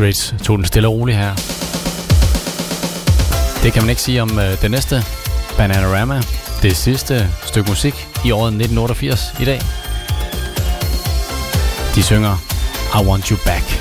Straits 0.00 0.34
tog 0.42 0.58
den 0.58 0.66
stille 0.66 0.88
og 0.88 0.94
roligt 0.94 1.18
her. 1.18 1.34
Det 3.62 3.72
kan 3.72 3.82
man 3.82 3.90
ikke 3.90 4.02
sige 4.02 4.22
om 4.22 4.38
øh, 4.38 4.62
det 4.62 4.70
næste. 4.70 5.02
Bananarama. 5.56 6.22
Det 6.62 6.76
sidste 6.76 7.28
stykke 7.44 7.70
musik 7.70 7.94
i 8.24 8.30
året 8.30 8.48
1988 8.48 9.34
i 9.40 9.44
dag. 9.44 9.60
De 11.94 12.02
synger 12.02 12.36
I 13.02 13.06
Want 13.06 13.28
You 13.28 13.36
Back. 13.44 13.79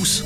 Hus. 0.00 0.22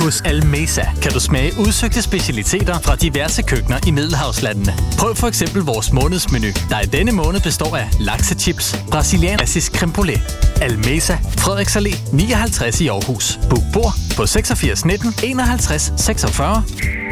Hos 0.00 0.20
Almesa 0.20 0.82
kan 1.02 1.12
du 1.12 1.20
smage 1.20 1.52
udsøgte 1.58 2.02
specialiteter 2.02 2.78
fra 2.78 2.96
diverse 2.96 3.42
køkkener 3.42 3.78
i 3.86 3.90
Middelhavslandene. 3.90 4.74
Prøv 4.98 5.14
for 5.14 5.28
eksempel 5.28 5.62
vores 5.62 5.92
månedsmenu, 5.92 6.46
der 6.70 6.80
i 6.80 6.86
denne 6.86 7.12
måned 7.12 7.40
består 7.40 7.76
af 7.76 7.88
laksechips, 8.00 8.76
brasiliansk 8.90 9.76
creme 9.76 9.92
brulee. 9.92 10.22
Almesa, 10.62 11.16
Frederiks 11.38 11.76
Allé 11.76 11.96
59 12.12 12.80
i 12.80 12.88
Aarhus. 12.88 13.40
Book 13.50 13.62
bord 13.72 13.92
på 14.16 14.26
86 14.26 14.84
19 14.84 15.14
51 15.24 15.92
46 15.96 16.64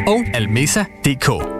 og 0.06 0.24
almesa.dk. 0.34 1.59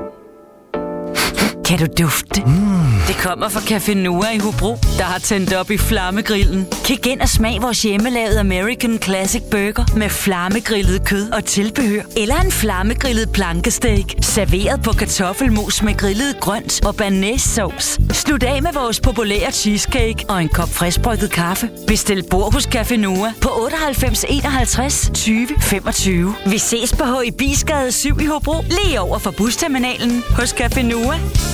Kan 1.71 1.79
du 1.79 1.87
dufte? 2.03 2.43
Mm. 2.47 2.81
Det 3.07 3.16
kommer 3.16 3.49
fra 3.49 3.61
Café 3.61 3.95
Noah 3.95 4.35
i 4.35 4.39
Hobro, 4.39 4.79
der 4.99 5.05
har 5.05 5.18
tændt 5.18 5.53
op 5.53 5.71
i 5.71 5.79
flammegrillen. 5.79 6.66
Kig 6.85 7.07
ind 7.07 7.21
og 7.21 7.29
smag 7.29 7.62
vores 7.62 7.83
hjemmelavede 7.83 8.41
American 8.41 8.99
Classic 9.03 9.43
Burger 9.51 9.97
med 9.97 10.09
flammegrillet 10.09 11.05
kød 11.05 11.31
og 11.31 11.45
tilbehør. 11.45 12.03
Eller 12.16 12.37
en 12.41 12.51
flammegrillet 12.51 13.33
plankesteak, 13.33 14.05
serveret 14.21 14.83
på 14.83 14.93
kartoffelmos 14.93 15.83
med 15.83 15.97
grillet 15.97 16.41
grønt 16.41 16.87
og 16.87 16.97
banæssauce. 16.97 18.01
Slut 18.12 18.43
af 18.43 18.62
med 18.62 18.73
vores 18.73 19.01
populære 19.01 19.53
cheesecake 19.53 20.25
og 20.29 20.43
en 20.43 20.49
kop 20.49 20.68
friskbrygget 20.68 21.31
kaffe. 21.31 21.71
Bestil 21.87 22.25
bord 22.31 22.53
hos 22.53 22.66
Café 22.66 22.97
Noah 22.97 23.33
på 23.41 23.49
98 23.62 24.25
51 24.29 25.11
20 25.14 25.49
25. 25.61 26.35
Vi 26.47 26.59
ses 26.59 26.93
på 26.93 27.05
HIBisgade 27.25 27.93
7 27.93 28.21
i 28.21 28.27
Hobro, 28.27 28.55
lige 28.71 29.01
over 29.01 29.18
for 29.18 29.31
busterminalen 29.31 30.23
hos 30.37 30.53
Café 30.53 30.83
Noah. 30.83 31.21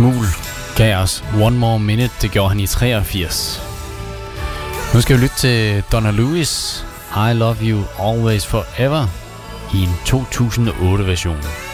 Muhl 0.00 0.26
gav 0.76 1.02
os 1.02 1.24
One 1.40 1.58
More 1.58 1.78
Minute. 1.78 2.14
Det 2.22 2.30
gjorde 2.30 2.48
han 2.48 2.60
i 2.60 2.66
83. 2.66 3.60
Nu 4.94 5.00
skal 5.00 5.16
vi 5.16 5.22
lytte 5.22 5.36
til 5.36 5.82
Donna 5.92 6.10
Lewis, 6.10 6.84
I 7.16 7.32
Love 7.34 7.56
You 7.62 7.82
Always 7.98 8.46
Forever, 8.46 9.06
i 9.74 9.82
en 9.82 9.94
2008-version. 10.06 11.69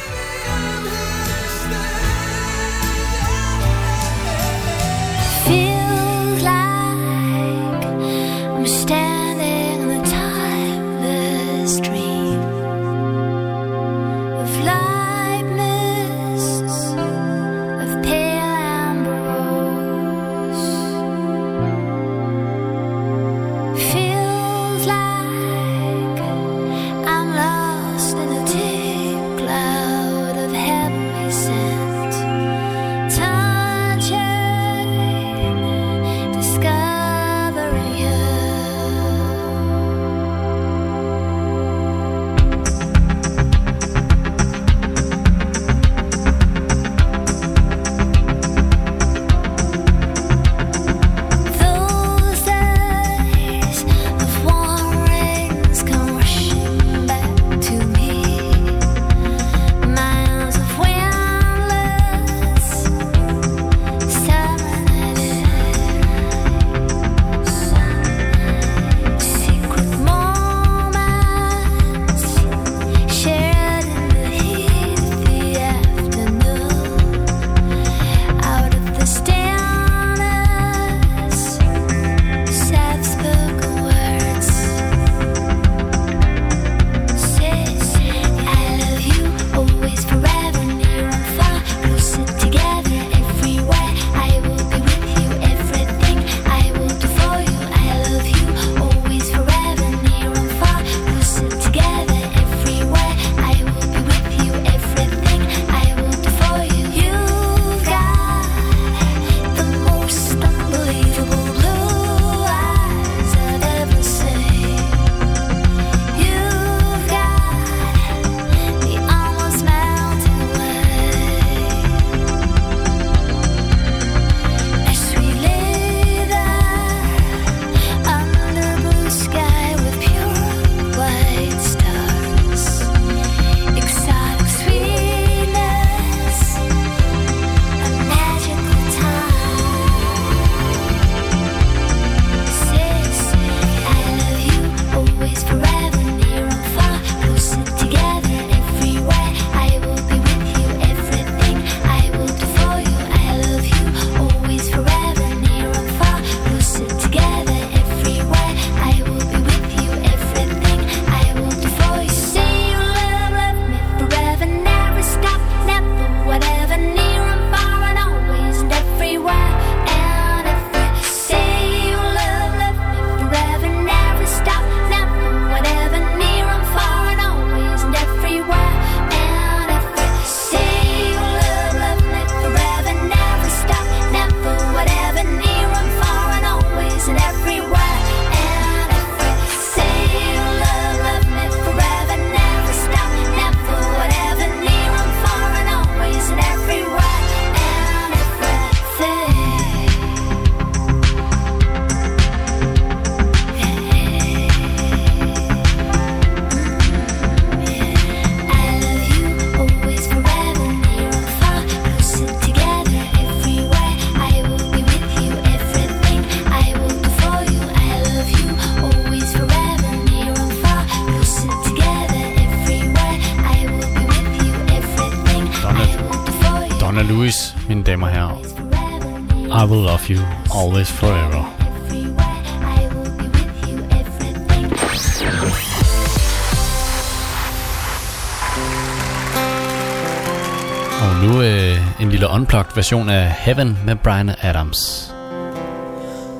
version 242.86 243.08
af 243.08 243.30
Heaven 243.30 243.78
med 243.84 243.96
Brian 243.96 244.30
Adams. 244.40 245.10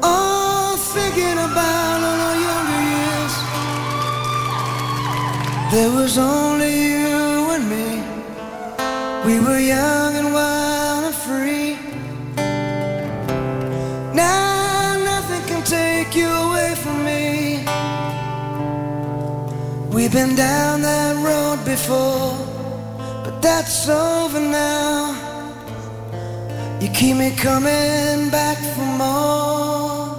Oh, 0.02 0.77
there 5.73 5.90
was 6.01 6.18
only 6.18 6.73
you 6.93 7.51
and 7.55 7.64
me. 7.68 7.89
We 9.27 9.40
were 9.40 9.59
young 9.59 10.16
and 10.20 10.28
wild 10.35 11.05
and 11.09 11.14
free. 11.27 11.77
Now 14.14 14.97
nothing 15.12 15.43
can 15.51 15.62
take 15.64 16.10
you 16.20 16.28
away 16.47 16.74
from 16.82 16.97
me. 17.05 17.23
We've 19.94 20.12
been 20.12 20.36
down 20.36 20.82
that 20.82 21.14
road 21.28 21.59
before 21.64 22.47
But 23.24 23.43
that's 23.43 23.89
over 23.89 24.40
now. 24.40 24.95
Keep 26.97 27.16
me 27.18 27.31
coming 27.36 28.31
back 28.31 28.56
for 28.56 28.89
more. 28.97 30.16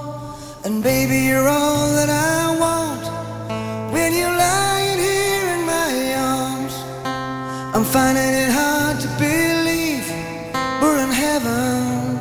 And 0.63 0.83
baby, 0.83 1.21
you're 1.25 1.49
all 1.49 1.87
that 1.97 2.07
I 2.07 2.55
want. 2.63 3.91
When 3.91 4.13
you're 4.13 4.37
lying 4.37 4.99
here 4.99 5.47
in 5.55 5.65
my 5.65 6.13
arms, 6.13 6.75
I'm 7.75 7.83
finding 7.83 8.31
it 8.45 8.51
hard 8.51 8.99
to 8.99 9.07
believe 9.17 10.05
we're 10.79 10.99
in 11.03 11.09
heaven. 11.09 12.19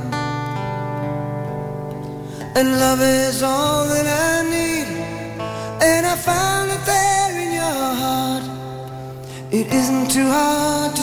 And 2.56 2.80
love 2.80 3.02
is 3.02 3.42
all 3.42 3.84
that 3.84 4.06
I 4.06 4.36
need. 4.56 4.88
And 5.82 6.06
I 6.06 6.16
found 6.16 6.70
it 6.70 6.82
there 6.86 7.32
in 7.44 7.52
your 7.60 7.88
heart. 8.02 8.44
It 9.52 9.66
isn't 9.70 10.10
too 10.10 10.28
hard 10.28 10.96
to 10.96 11.02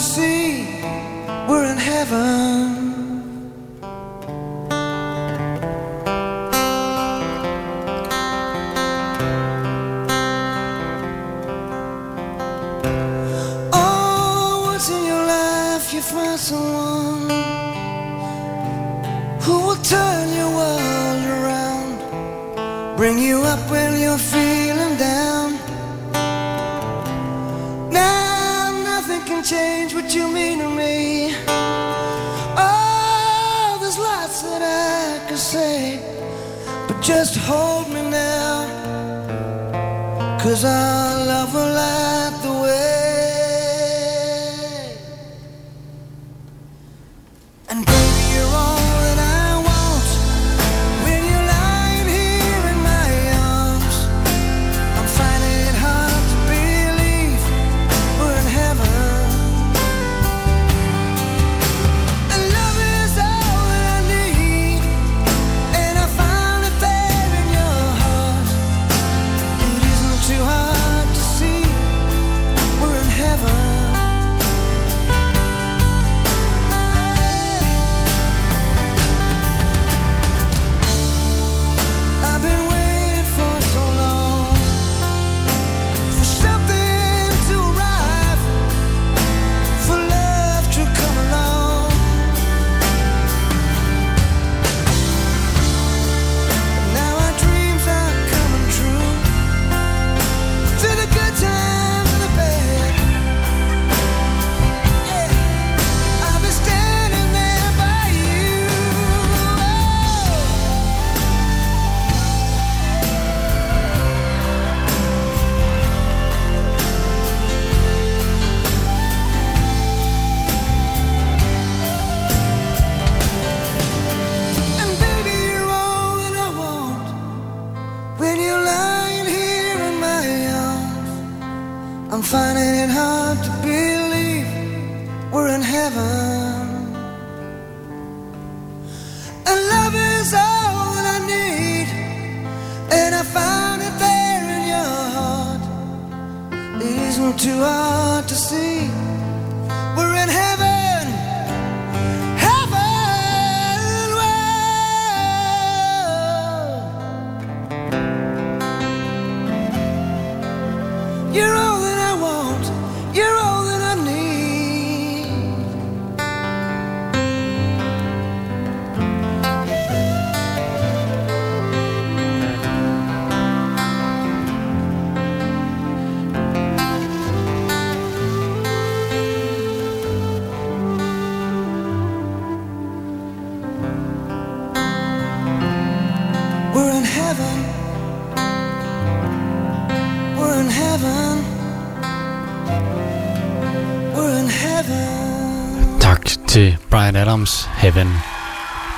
Heaven. 197.84 198.12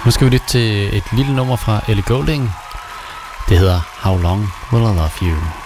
Nu 0.05 0.11
skal 0.11 0.25
vi 0.25 0.31
lytte 0.31 0.47
til 0.47 0.97
et 0.97 1.13
lille 1.13 1.37
nummer 1.37 1.57
fra 1.57 1.81
Elle 1.89 2.03
Golding. 2.03 2.53
Det 3.49 3.59
hedder 3.59 3.81
How 4.03 4.19
Long 4.19 4.53
Will 4.73 4.85
I 4.85 4.97
Love 4.97 5.11
You? 5.23 5.66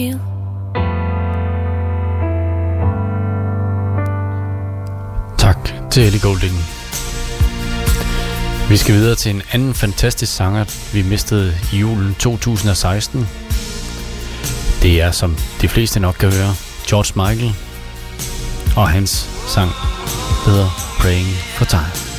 feel. 0.00 0.20
Tak 5.38 5.90
til 5.90 6.02
Ellie 6.02 6.20
Goulding. 6.20 6.56
Vi 8.68 8.76
skal 8.76 8.94
videre 8.94 9.14
til 9.14 9.34
en 9.34 9.42
anden 9.52 9.74
fantastisk 9.74 10.34
sanger, 10.34 10.64
vi 10.92 11.02
mistede 11.02 11.54
i 11.72 11.76
julen 11.76 12.14
2016. 12.14 13.28
Det 14.82 15.00
er, 15.00 15.10
som 15.10 15.36
de 15.60 15.68
fleste 15.68 16.00
nok 16.00 16.14
kan 16.14 16.32
høre, 16.32 16.54
George 16.88 17.28
Michael 17.28 17.54
og 18.76 18.88
hans 18.88 19.10
sang 19.54 19.70
hedder 20.46 20.68
Praying 21.00 21.28
for 21.28 21.64
Time. 21.64 22.09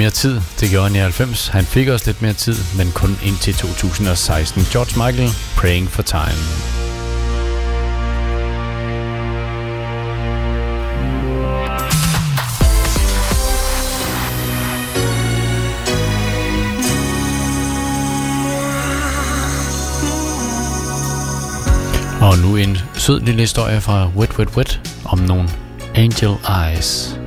mere 0.00 0.10
tid. 0.10 0.40
Det 0.60 0.70
gjorde 0.70 0.86
han 0.86 0.96
i 0.96 0.98
90. 0.98 1.48
Han 1.48 1.64
fik 1.64 1.88
også 1.88 2.06
lidt 2.06 2.22
mere 2.22 2.32
tid, 2.32 2.56
men 2.76 2.92
kun 2.92 3.18
indtil 3.22 3.54
2016. 3.54 4.62
George 4.72 5.06
Michael, 5.06 5.30
Praying 5.56 5.90
for 5.90 6.02
Time. 6.02 6.40
Og 22.20 22.38
nu 22.38 22.56
en 22.56 22.78
sød 22.94 23.20
lille 23.20 23.40
historie 23.40 23.80
fra 23.80 24.08
Wet 24.16 24.38
Wet 24.38 24.56
Wet 24.56 24.80
om 25.04 25.18
nogle 25.18 25.48
Angel 25.94 26.36
Eyes. 26.64 27.19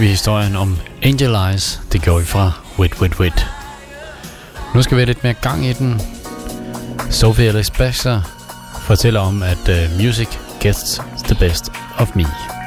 vi 0.00 0.06
historien 0.06 0.56
om 0.56 0.78
Angel 1.02 1.34
Eyes. 1.34 1.80
Det 1.92 2.02
gjorde 2.02 2.20
vi 2.20 2.26
fra 2.26 2.52
Wit 2.78 3.02
Wit 3.02 3.20
Wit. 3.20 3.46
Nu 4.74 4.82
skal 4.82 4.96
vi 4.96 5.00
have 5.00 5.06
lidt 5.06 5.22
mere 5.24 5.34
gang 5.34 5.66
i 5.66 5.72
den. 5.72 6.00
Sophie 7.10 7.48
Alex 7.48 7.70
Baxter 7.70 8.22
fortæller 8.86 9.20
om, 9.20 9.42
at 9.42 9.68
uh, 9.68 10.00
music 10.04 10.28
gets 10.60 11.00
the 11.24 11.34
best 11.34 11.72
of 11.98 12.08
me. 12.14 12.59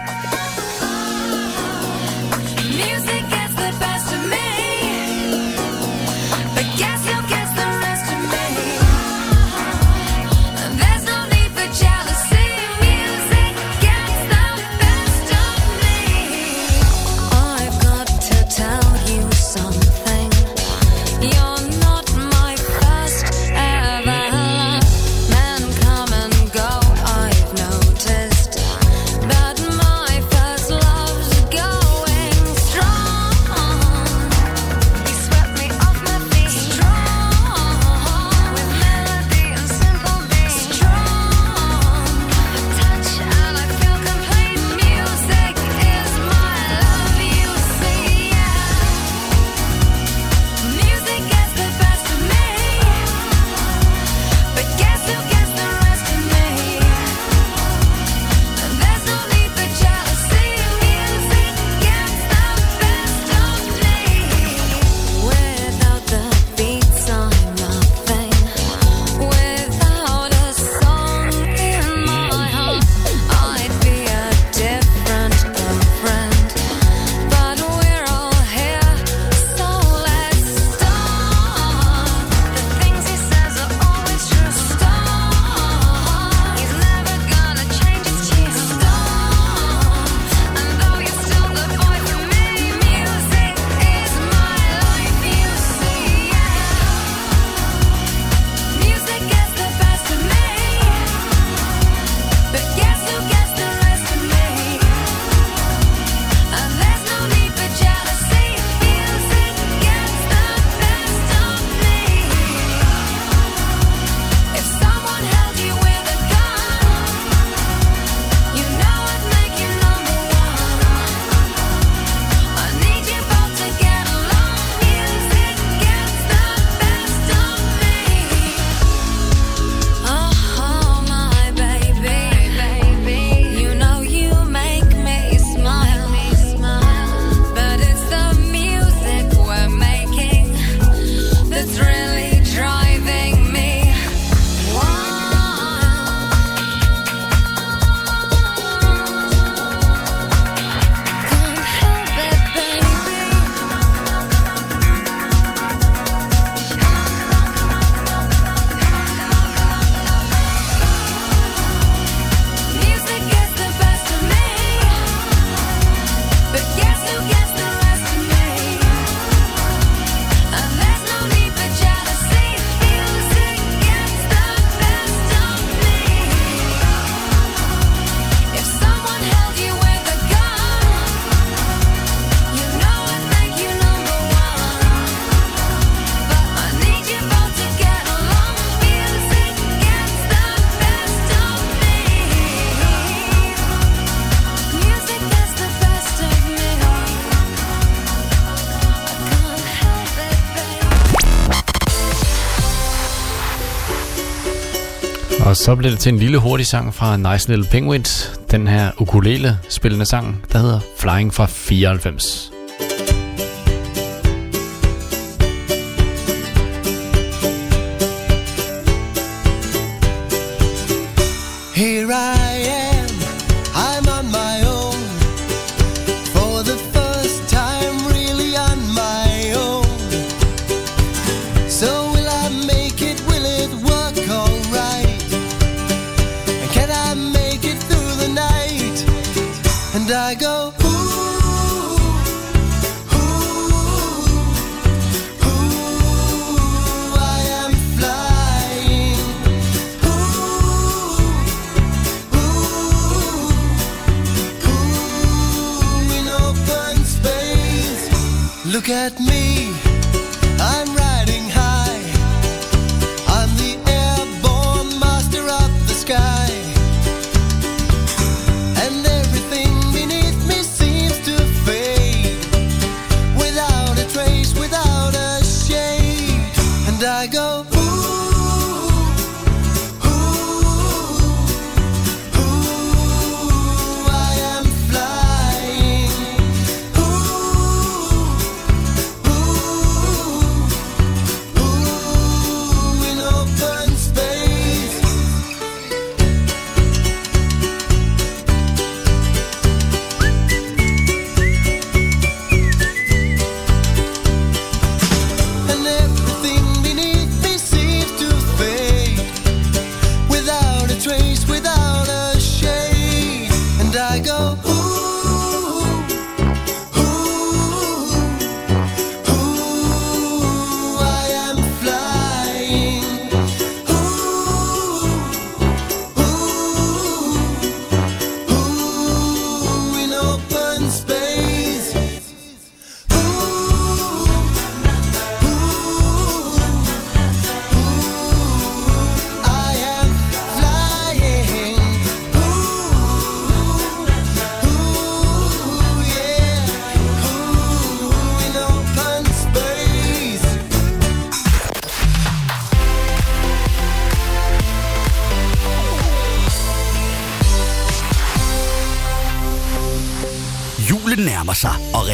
Så 205.64 205.76
blev 205.76 205.92
det 205.92 206.00
til 206.00 206.14
en 206.14 206.20
lille 206.20 206.38
hurtig 206.38 206.66
sang 206.66 206.94
fra 206.94 207.18
Nice 207.18 207.50
Little 207.50 207.66
Penguins. 207.72 208.40
Den 208.52 208.68
her 208.68 208.92
ukulele 209.02 209.60
spillende 209.70 210.06
sang, 210.06 210.46
der 210.52 210.60
hedder 210.60 210.80
Flying 210.98 211.34
fra 211.34 211.46
94. 211.46 212.53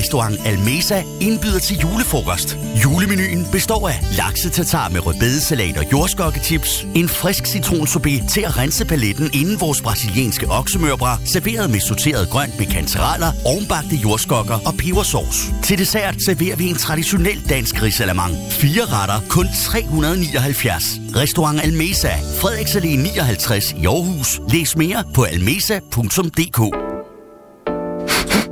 restaurant 0.09 0.39
Almesa 0.45 1.03
indbyder 1.21 1.59
til 1.59 1.77
julefrokost. 1.77 2.57
Julemenuen 2.83 3.47
består 3.51 3.89
af 3.89 3.99
laksetatar 4.17 4.89
med 4.89 5.05
rødbedesalat 5.05 5.77
og 5.77 5.91
jordskokketips, 5.91 6.85
en 6.95 7.09
frisk 7.09 7.45
citronsorbet 7.45 8.23
til 8.29 8.41
at 8.41 8.57
rense 8.57 8.85
paletten 8.85 9.29
inden 9.33 9.59
vores 9.59 9.81
brasilianske 9.81 10.47
oksemørbra, 10.49 11.17
serveret 11.25 11.69
med 11.69 11.79
sorteret 11.79 12.29
grønt 12.29 12.59
med 12.59 12.65
kantereller, 12.65 13.31
ovenbagte 13.45 13.95
jordskokker 13.95 14.59
og 14.65 14.73
pebersauce. 14.73 15.53
Til 15.63 15.77
dessert 15.77 16.15
serverer 16.25 16.55
vi 16.55 16.69
en 16.69 16.75
traditionel 16.75 17.49
dansk 17.49 17.83
risalamang. 17.83 18.33
Fire 18.49 18.85
retter, 18.85 19.19
kun 19.29 19.47
379. 19.65 20.83
Restaurant 21.15 21.61
Almesa, 21.61 22.13
Frederiksalé 22.41 22.87
59 22.87 23.71
i 23.71 23.85
Aarhus. 23.85 24.41
Læs 24.47 24.75
mere 24.77 25.03
på 25.13 25.23
almesa.dk. 25.23 26.88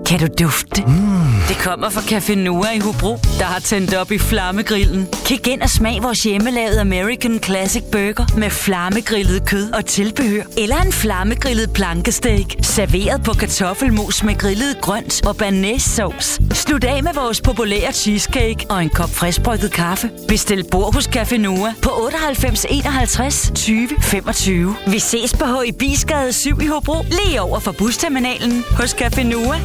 Kan 0.07 0.19
du 0.19 0.27
dufte? 0.39 0.81
Mm. 0.81 1.17
Det 1.47 1.57
kommer 1.57 1.89
fra 1.89 2.01
Café 2.01 2.35
Noah 2.35 2.75
i 2.75 2.79
Hobro, 2.79 3.17
der 3.39 3.45
har 3.45 3.59
tændt 3.59 3.93
op 3.93 4.11
i 4.11 4.17
flammegrillen. 4.17 5.07
Kig 5.25 5.47
ind 5.47 5.61
og 5.61 5.69
smag 5.69 6.03
vores 6.03 6.23
hjemmelavede 6.23 6.81
American 6.81 7.39
Classic 7.43 7.83
Burger 7.91 8.37
med 8.37 8.49
flammegrillet 8.49 9.45
kød 9.45 9.71
og 9.71 9.85
tilbehør. 9.85 10.43
Eller 10.57 10.81
en 10.81 10.91
flammegrillet 10.91 11.73
plankesteak, 11.73 12.45
serveret 12.61 13.23
på 13.23 13.33
kartoffelmos 13.33 14.23
med 14.23 14.37
grillet 14.37 14.81
grønt 14.81 15.27
og 15.27 15.37
banæssauce. 15.37 16.41
Slut 16.53 16.83
af 16.83 17.03
med 17.03 17.13
vores 17.13 17.41
populære 17.41 17.91
cheesecake 17.91 18.65
og 18.69 18.83
en 18.83 18.89
kop 18.89 19.09
friskbrygget 19.09 19.71
kaffe. 19.71 20.09
Bestil 20.27 20.65
bord 20.71 20.93
hos 20.93 21.07
Café 21.07 21.37
Noah 21.37 21.73
på 21.81 21.89
98 22.05 22.65
51 22.69 23.51
20 23.55 23.89
25. 24.01 24.75
Vi 24.87 24.99
ses 24.99 25.33
på 25.33 25.45
H. 25.45 25.73
Bisgade 25.79 26.33
7 26.33 26.61
i 26.61 26.65
Hobro, 26.65 26.95
lige 27.09 27.41
over 27.41 27.59
for 27.59 27.71
busterminalen 27.71 28.63
hos 28.71 28.93
Café 28.93 29.23
Noah. 29.23 29.59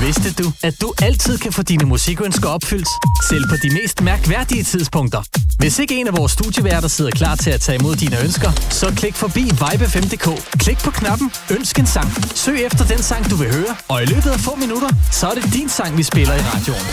Vidste 0.00 0.42
du, 0.42 0.52
at 0.62 0.80
du 0.80 0.92
altid 1.02 1.38
kan 1.38 1.52
få 1.52 1.62
dine 1.62 1.84
musikønsker 1.84 2.48
opfyldt? 2.48 2.88
Selv 3.28 3.48
på 3.48 3.56
de 3.62 3.70
mest 3.70 4.02
mærkværdige 4.02 4.62
tidspunkter. 4.64 5.22
Hvis 5.58 5.78
ikke 5.78 6.00
en 6.00 6.06
af 6.06 6.16
vores 6.16 6.32
studieværter 6.32 6.88
sidder 6.88 7.10
klar 7.10 7.34
til 7.34 7.50
at 7.50 7.60
tage 7.60 7.78
imod 7.78 7.96
dine 7.96 8.20
ønsker, 8.22 8.50
så 8.70 8.94
klik 8.96 9.14
forbi 9.14 9.40
vibe5.dk. 9.40 10.58
Klik 10.58 10.78
på 10.78 10.90
knappen 10.90 11.32
Ønsk 11.50 11.78
en 11.78 11.86
sang. 11.86 12.08
Søg 12.34 12.66
efter 12.66 12.84
den 12.84 12.98
sang, 13.02 13.30
du 13.30 13.36
vil 13.36 13.54
høre, 13.54 13.76
og 13.88 14.02
i 14.02 14.06
løbet 14.06 14.30
af 14.30 14.40
få 14.40 14.56
minutter, 14.56 14.88
så 15.12 15.28
er 15.28 15.34
det 15.34 15.44
din 15.52 15.68
sang, 15.68 15.96
vi 15.96 16.02
spiller 16.02 16.34
i 16.34 16.40
radioen. 16.40 16.86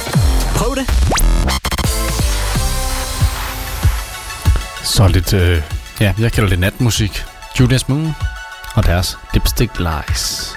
Prøv 0.56 0.76
det. 0.76 0.86
Så 4.84 5.08
lidt, 5.08 5.34
øh, 5.34 5.62
ja, 6.00 6.14
jeg 6.20 6.32
kalder 6.32 6.50
det 6.50 6.60
natmusik. 6.60 7.24
Julius 7.60 7.88
Moon 7.88 8.16
og 8.76 8.84
deres 8.86 9.18
Dipstick 9.34 9.80
Lies. 9.80 10.56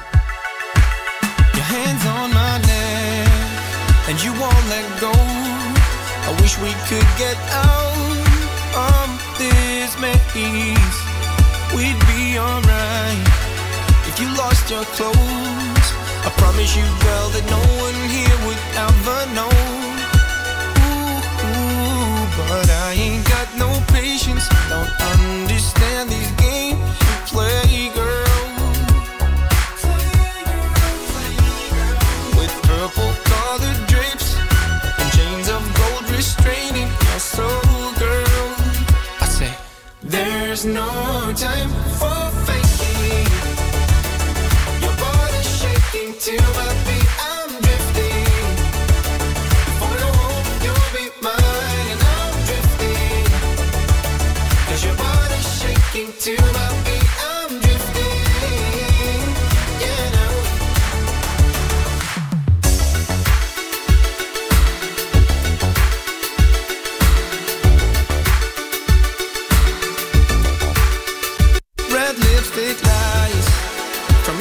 And 4.08 4.24
you 4.24 4.32
won't 4.40 4.64
let 4.72 4.86
go. 5.00 5.12
I 5.12 6.30
wish 6.40 6.56
we 6.58 6.72
could 6.88 7.08
get 7.20 7.36
out 7.52 7.92
of 8.72 9.08
this 9.36 9.92
maze. 10.00 10.98
We'd 11.76 12.00
be 12.08 12.38
alright 12.40 13.20
if 14.08 14.18
you 14.18 14.28
lost 14.36 14.70
your 14.70 14.84
clothes. 14.96 15.88
I 16.24 16.32
promise 16.40 16.74
you, 16.74 16.88
girl, 17.04 17.28
that 17.36 17.44
no 17.52 17.60
one 17.84 17.98
here 18.08 18.38
would 18.48 18.62
ever 18.88 19.20
know. 19.36 19.52
Ooh, 21.44 22.24
but 22.38 22.66
I 22.88 22.96
ain't 22.96 23.28
got 23.28 23.48
no 23.60 23.68
patience. 23.92 24.48
Don't 24.72 24.94
understand 25.12 26.08
these 26.08 26.32
games 26.40 26.80
you 26.80 27.16
play, 27.26 27.90
girl. 27.94 28.24
with 32.38 32.52
purple 32.62 33.27
there's 40.64 40.74
no 40.74 41.32
time 41.36 41.68
for 42.00 42.27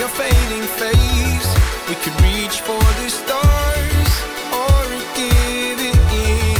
your 0.08 0.16
fading 0.16 0.68
face. 0.82 1.50
We 1.90 1.96
could 2.04 2.18
reach 2.22 2.62
for 2.62 2.84
the 3.00 3.10
stars 3.10 4.14
or 4.62 4.84
give 5.16 5.80
it 5.90 6.00
in 6.32 6.60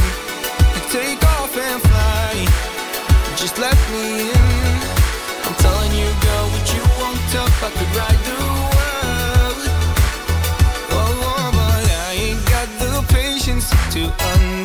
and 0.76 0.84
take 0.90 1.22
off 1.36 1.56
and 1.56 1.80
fly. 1.80 2.34
Just 3.36 3.58
let 3.58 3.78
me 3.92 4.30
in. 4.30 4.78
I'm 5.46 5.56
telling 5.64 5.92
you, 5.92 6.08
girl, 6.24 6.46
what 6.52 6.66
you 6.74 6.82
want 7.00 7.30
up, 7.42 7.54
I 7.66 7.70
could 7.76 7.92
ride 8.00 8.22
the 8.28 8.38
world. 8.74 9.62
Oh, 10.96 11.50
but 11.56 11.84
I 12.06 12.12
ain't 12.26 12.44
got 12.54 12.68
the 12.82 12.92
patience 13.14 13.70
to 13.94 14.02
understand 14.02 14.57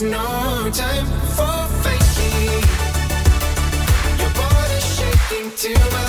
there's 0.00 0.10
no 0.10 0.70
time 0.72 1.06
for 1.36 1.68
faking. 1.84 2.64
Your 4.18 4.30
body's 4.34 4.96
shaking 4.96 5.50
to 5.52 5.78
my 5.92 6.03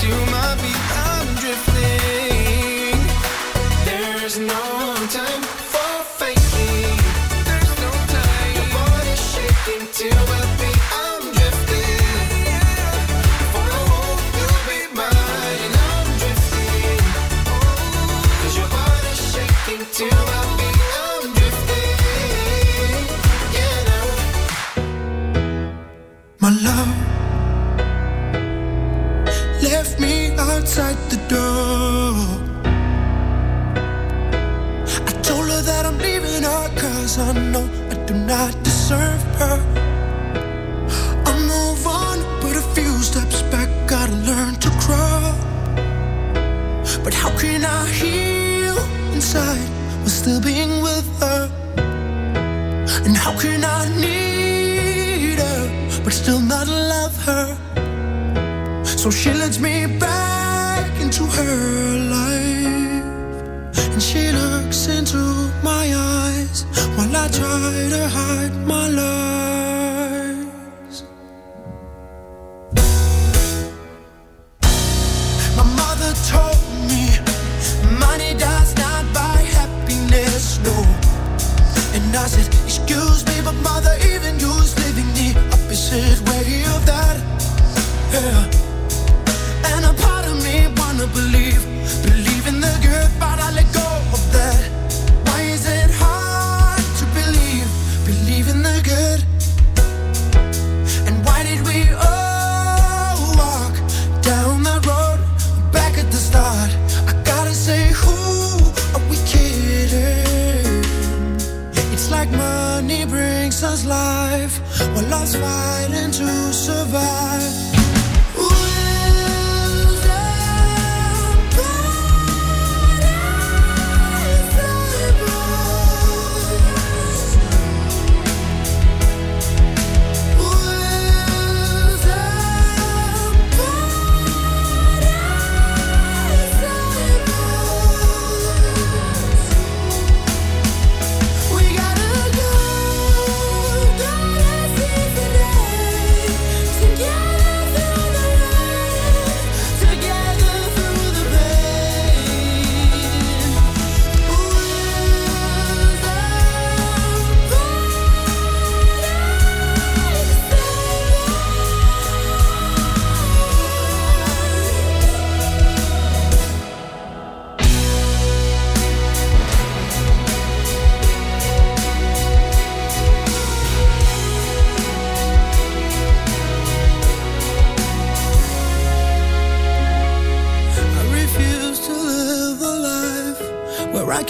to 0.00 0.08
my 0.30 0.49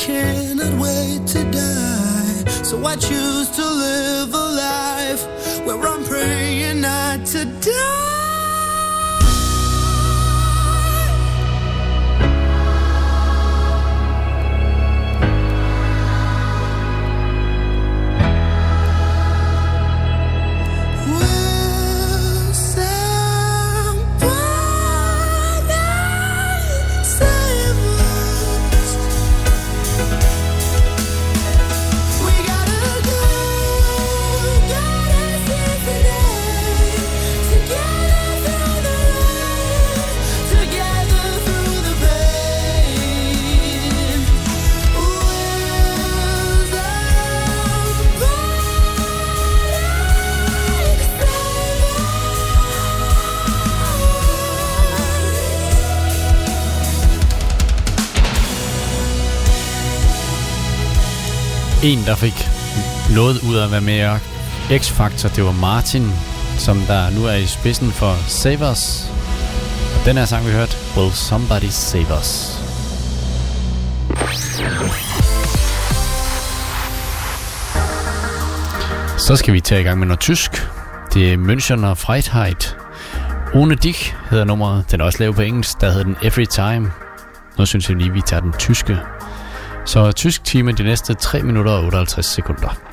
cannot 0.00 0.72
wait 0.80 1.26
to 1.26 1.44
die, 1.50 2.44
so 2.62 2.82
I 2.86 2.96
choose 2.96 3.50
to 3.56 3.69
en, 61.92 62.04
der 62.06 62.14
fik 62.14 62.48
noget 63.14 63.42
ud 63.48 63.56
af 63.56 63.64
at 63.64 63.70
være 63.70 63.80
med 63.80 64.18
i 64.70 64.76
X-Factor, 64.76 65.28
det 65.36 65.44
var 65.44 65.52
Martin, 65.52 66.12
som 66.58 66.80
der 66.80 67.10
nu 67.10 67.24
er 67.24 67.34
i 67.34 67.46
spidsen 67.46 67.90
for 67.92 68.14
Save 68.28 68.70
Us. 68.70 69.04
Og 69.98 70.06
den 70.06 70.16
her 70.16 70.24
sang, 70.24 70.46
vi 70.46 70.52
hørt, 70.52 70.78
Will 70.96 71.12
Somebody 71.12 71.70
Save 71.70 72.18
Us? 72.20 72.60
Så 79.18 79.36
skal 79.36 79.54
vi 79.54 79.60
tage 79.60 79.80
i 79.80 79.84
gang 79.84 79.98
med 79.98 80.06
noget 80.06 80.20
tysk. 80.20 80.68
Det 81.14 81.32
er 81.32 81.36
München 81.36 81.86
og 81.86 81.98
Freiheit. 81.98 82.76
Ohne 83.54 83.74
dich 83.74 84.14
hedder 84.30 84.44
nummeret. 84.44 84.90
Den 84.90 85.00
er 85.00 85.04
også 85.04 85.18
lavet 85.18 85.36
på 85.36 85.42
engelsk. 85.42 85.80
Der 85.80 85.90
hedder 85.90 86.04
den 86.04 86.16
Every 86.22 86.44
Time. 86.44 86.92
Nu 87.58 87.66
synes 87.66 87.88
jeg 87.88 87.96
lige, 87.96 88.12
vi 88.12 88.20
tager 88.20 88.40
den 88.40 88.52
tyske 88.58 88.98
så 89.90 90.12
tysk 90.12 90.44
time 90.44 90.72
de 90.72 90.82
næste 90.82 91.14
3 91.14 91.42
minutter 91.42 91.72
og 91.72 91.84
58 91.84 92.26
sekunder. 92.26 92.89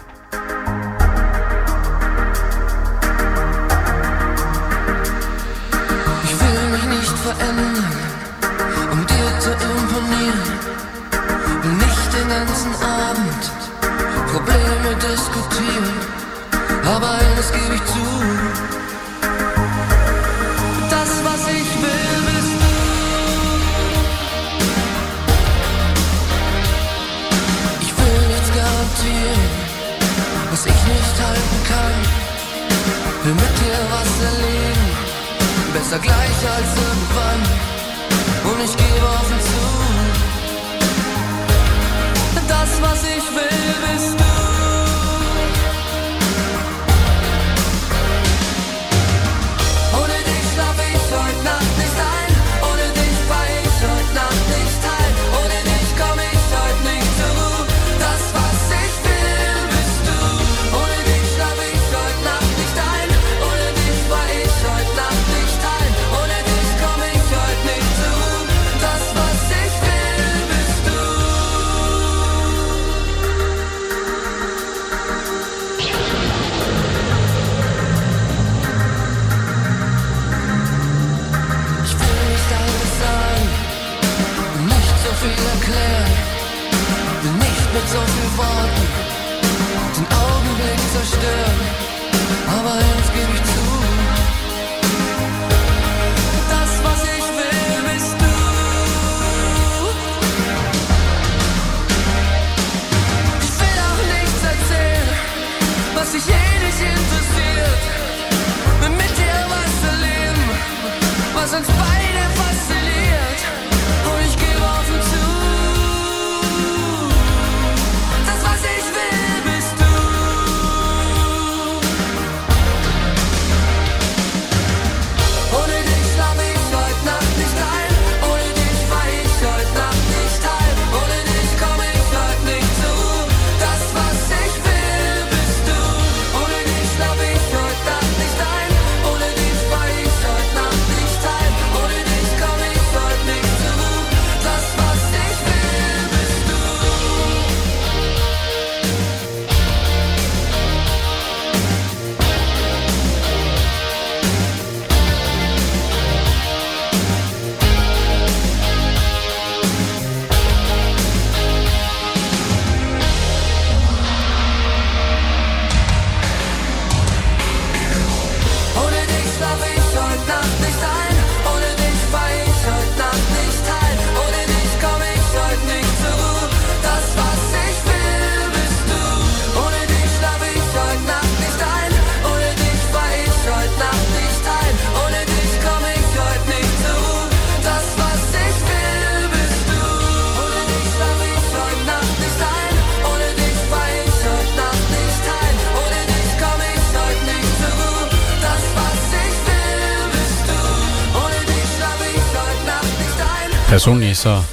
personligt 203.87 204.17
så 204.17 204.43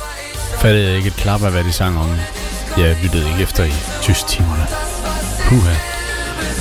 fattede 0.61 0.87
jeg 0.87 0.97
ikke 0.97 1.07
et 1.07 1.17
klap 1.17 1.43
af, 1.43 1.51
hvad 1.51 1.65
de 1.65 1.73
sang 1.73 1.99
om. 1.99 2.11
Jeg 2.79 2.97
lyttede 3.03 3.31
ikke 3.31 3.43
efter 3.43 3.65
i 3.65 3.73
tysktimerne. 4.03 4.67
Puha. 5.49 5.75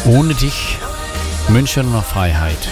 Ohne 0.06 0.34
dich. 0.34 0.80
München 1.50 1.96
og 1.96 2.04
Freiheit. 2.04 2.70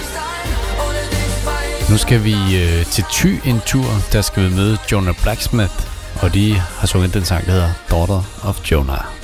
Nu 1.89 1.97
skal 1.97 2.23
vi 2.23 2.33
øh, 2.33 2.85
til 2.85 3.03
Thy 3.11 3.39
en 3.45 3.61
tur. 3.65 3.85
Der 4.11 4.21
skal 4.21 4.49
vi 4.49 4.55
møde 4.55 4.77
Jonah 4.91 5.15
Blacksmith. 5.21 5.73
Og 6.21 6.33
de 6.33 6.53
har 6.53 6.87
sunget 6.87 7.13
den 7.13 7.25
sang, 7.25 7.45
der 7.45 7.51
hedder 7.51 7.71
Daughter 7.89 8.23
of 8.43 8.71
Jonah. 8.71 9.20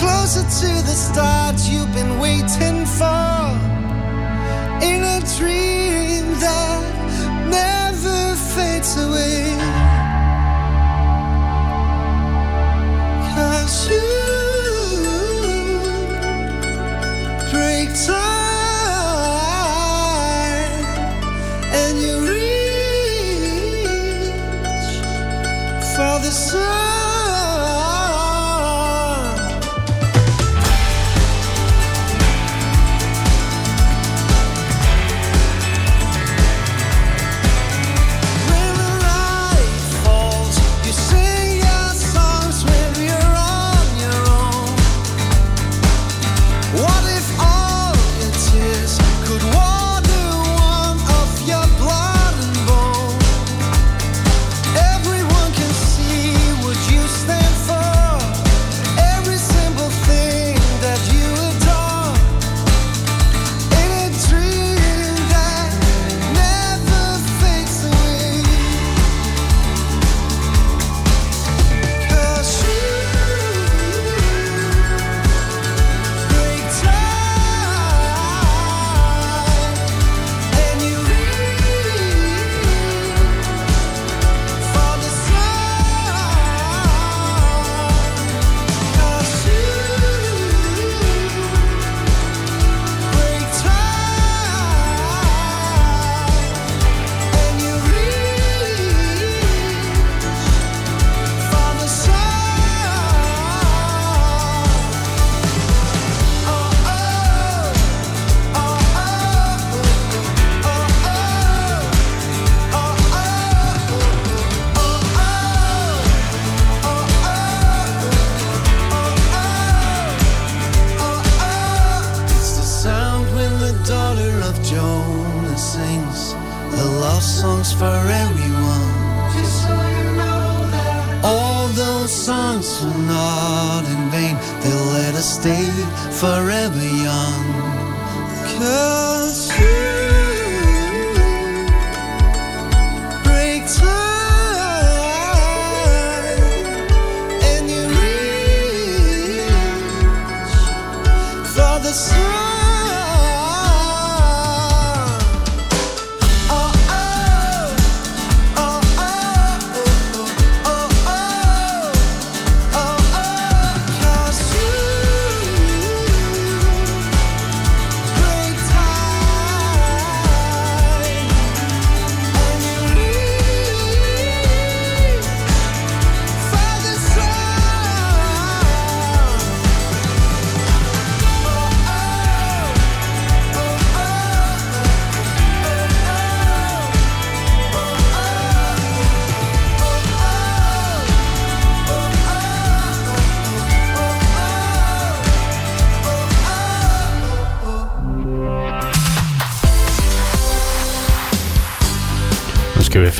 closer 0.00 0.42
to 0.42 0.70
the 0.88 0.96
start 1.08 1.56
you've 1.68 1.92
been 1.94 2.18
waiting 2.18 2.86
for. 2.98 3.42
In 4.90 5.00
a 5.16 5.20
dream 5.36 6.24
that 6.40 6.71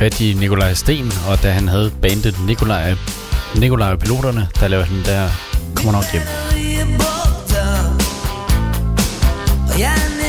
fat 0.03 0.21
i 0.21 0.33
Nikolaj 0.35 0.75
Sten, 0.75 1.13
og 1.29 1.43
da 1.43 1.51
han 1.51 1.69
havde 1.69 1.93
bandet 2.03 2.37
Nikolaj, 2.47 2.95
Nikolaj 3.55 3.93
og 3.93 3.99
Piloterne, 3.99 4.49
der 4.61 4.69
lavede 4.69 4.87
han 4.87 5.05
der, 5.05 5.29
kommer 5.75 5.93
nok 5.93 6.05
hjem. 6.13 6.23
Yeah. 9.81 10.22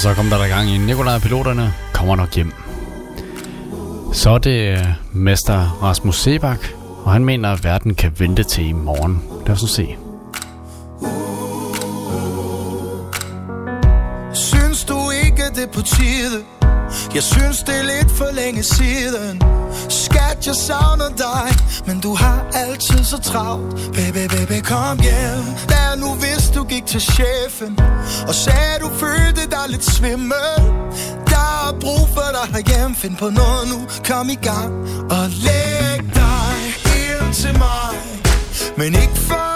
så 0.00 0.14
kom 0.14 0.30
der, 0.30 0.38
der 0.38 0.48
gang 0.48 0.70
i 0.70 0.78
Nikolaj 0.78 1.18
piloterne 1.18 1.74
kommer 1.92 2.16
nok 2.16 2.34
hjem. 2.34 2.52
Så 4.12 4.30
er 4.30 4.38
det 4.38 4.72
øh, 4.72 4.86
mester 5.12 5.78
Rasmus 5.82 6.16
Sebak, 6.16 6.58
og 7.04 7.12
han 7.12 7.24
mener, 7.24 7.52
at 7.52 7.64
verden 7.64 7.94
kan 7.94 8.12
vente 8.18 8.42
til 8.42 8.68
i 8.68 8.72
morgen. 8.72 9.22
Lad 9.46 9.54
os 9.54 9.62
nu 9.62 9.68
se. 9.68 9.96
Synes 14.34 14.84
du 14.84 15.10
ikke, 15.24 15.42
det 15.54 15.62
er 15.62 15.72
på 15.72 15.82
tide? 15.82 16.44
Jeg 17.14 17.22
synes, 17.22 17.62
det 17.62 17.74
er 17.78 17.82
lidt 17.82 18.10
for 18.18 18.28
længe 18.32 18.62
siden 18.62 19.42
Skat, 19.88 20.46
jeg 20.46 20.54
savner 20.54 21.08
dig 21.08 21.48
Men 21.86 22.00
du 22.00 22.14
har 22.14 22.46
altid 22.54 23.04
så 23.04 23.18
travlt 23.22 23.74
Baby, 23.94 24.28
baby, 24.34 24.60
kom 24.62 24.98
hjem 24.98 25.44
Der 25.68 25.96
nu 25.96 26.06
ved 26.06 26.29
gik 26.70 26.86
til 26.86 27.00
chefen 27.00 27.78
Og 28.28 28.34
sagde 28.34 28.78
du 28.80 28.88
følte 28.88 29.42
dig 29.50 29.66
lidt 29.68 29.84
svimmel. 29.84 30.54
Der 31.32 31.46
er 31.66 31.78
brug 31.80 32.08
for 32.14 32.28
dig 32.36 32.46
herhjemme. 32.54 32.96
Find 32.96 33.16
på 33.16 33.28
noget 33.30 33.68
nu, 33.72 33.78
kom 34.08 34.28
i 34.28 34.38
gang 34.50 34.72
Og 35.10 35.24
læg 35.46 35.98
dig 36.14 36.54
ind 36.96 37.34
til 37.34 37.58
mig. 37.58 37.94
Men 38.76 38.86
ikke 39.02 39.16
før 39.28 39.49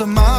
some 0.00 0.29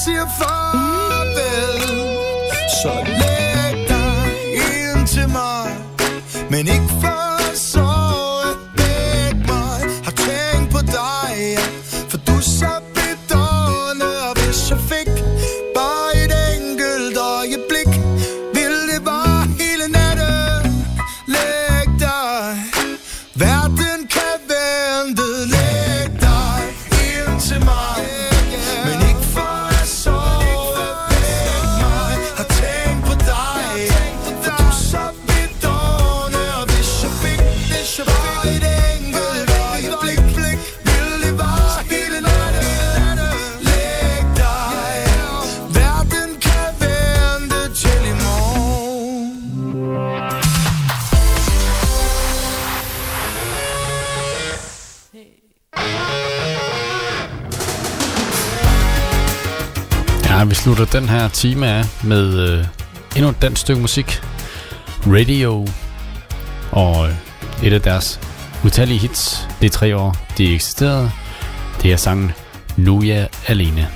see 0.00 0.16
a 0.16 0.26
fire. 0.26 0.49
slutter 60.80 61.00
den 61.00 61.08
her 61.08 61.28
time 61.28 61.66
af 61.68 61.84
med 62.04 62.38
øh, 62.38 62.64
endnu 63.16 63.30
et 63.30 63.42
dansk 63.42 63.60
stykke 63.60 63.80
musik. 63.80 64.22
Radio 65.06 65.66
og 66.72 67.08
øh, 67.08 67.14
et 67.66 67.72
af 67.72 67.82
deres 67.82 68.20
utallige 68.64 68.98
hits. 68.98 69.48
Det 69.60 69.66
er 69.66 69.70
tre 69.70 69.96
år, 69.96 70.16
de 70.38 70.54
eksisterede. 70.54 71.10
Det 71.82 71.92
er 71.92 71.96
sangen 71.96 72.32
Nu 72.76 72.98
er 72.98 73.04
jeg 73.04 73.28
alene. 73.46 73.88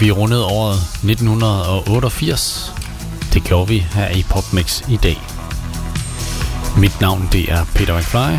Vi 0.00 0.10
rundet 0.10 0.42
året 0.42 0.76
1988. 0.76 2.72
Det 3.32 3.44
gjorde 3.44 3.68
vi 3.68 3.86
her 3.94 4.08
i 4.08 4.22
PopMix 4.22 4.82
i 4.88 4.96
dag. 4.96 5.20
Mit 6.76 7.00
navn 7.00 7.28
det 7.32 7.52
er 7.52 7.64
Peter 7.74 7.98
McFly. 7.98 8.38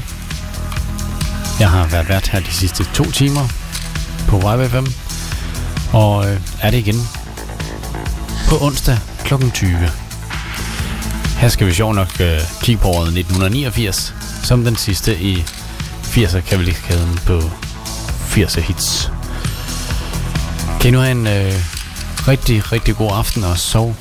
Jeg 1.60 1.70
har 1.70 1.88
været 1.88 2.10
vært 2.10 2.28
her 2.28 2.40
de 2.40 2.52
sidste 2.52 2.84
to 2.94 3.04
timer 3.12 3.48
på 4.28 4.38
YFM. 4.38 4.86
Og 5.94 6.30
øh, 6.30 6.42
er 6.62 6.72
det 6.72 6.78
igen 6.78 7.08
på 8.50 8.58
onsdag 8.62 8.98
kl. 9.26 9.34
20. 9.54 9.78
Her 11.38 11.50
skal 11.50 11.68
vi 11.68 11.74
sjov 11.74 11.94
nok 11.94 12.22
øh, 12.22 12.40
kigge 12.62 12.82
på 12.82 12.88
året 12.88 13.08
1989, 13.08 14.14
som 14.44 14.64
den 14.64 14.76
sidste 14.76 15.22
i 15.22 15.44
80'er 16.04 16.40
kavaliskæden 16.40 17.20
på 17.26 17.40
80'er 18.36 18.62
hits. 18.62 19.12
Kan 20.82 20.88
I 20.88 20.92
nu 20.92 21.00
have 21.00 21.12
en 21.12 21.28
øh, 21.28 21.54
rigtig, 22.28 22.72
rigtig 22.72 22.96
god 22.96 23.12
aften 23.14 23.44
og 23.44 23.58
sov 23.58 23.96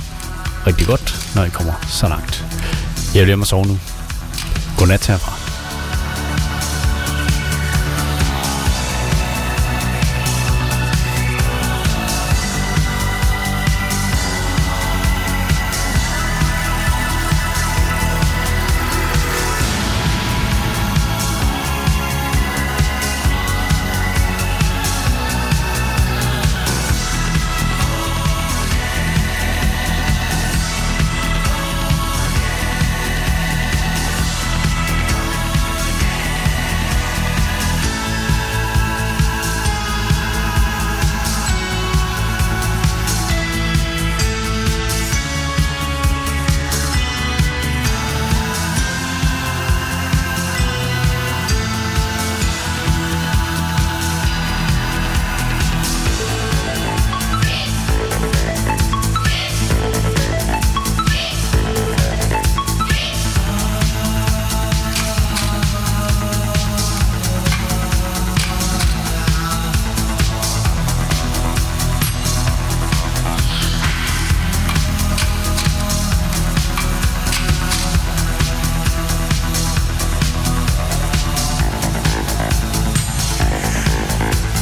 rigtig 0.66 0.86
godt, 0.86 1.32
når 1.34 1.44
I 1.44 1.48
kommer 1.48 1.72
så 1.88 2.08
langt. 2.08 2.44
Jeg 3.14 3.20
vil 3.20 3.26
hjem 3.26 3.40
og 3.40 3.46
sove 3.46 3.66
nu. 3.66 3.78
Godnat 4.78 5.06
herfra. 5.06 5.29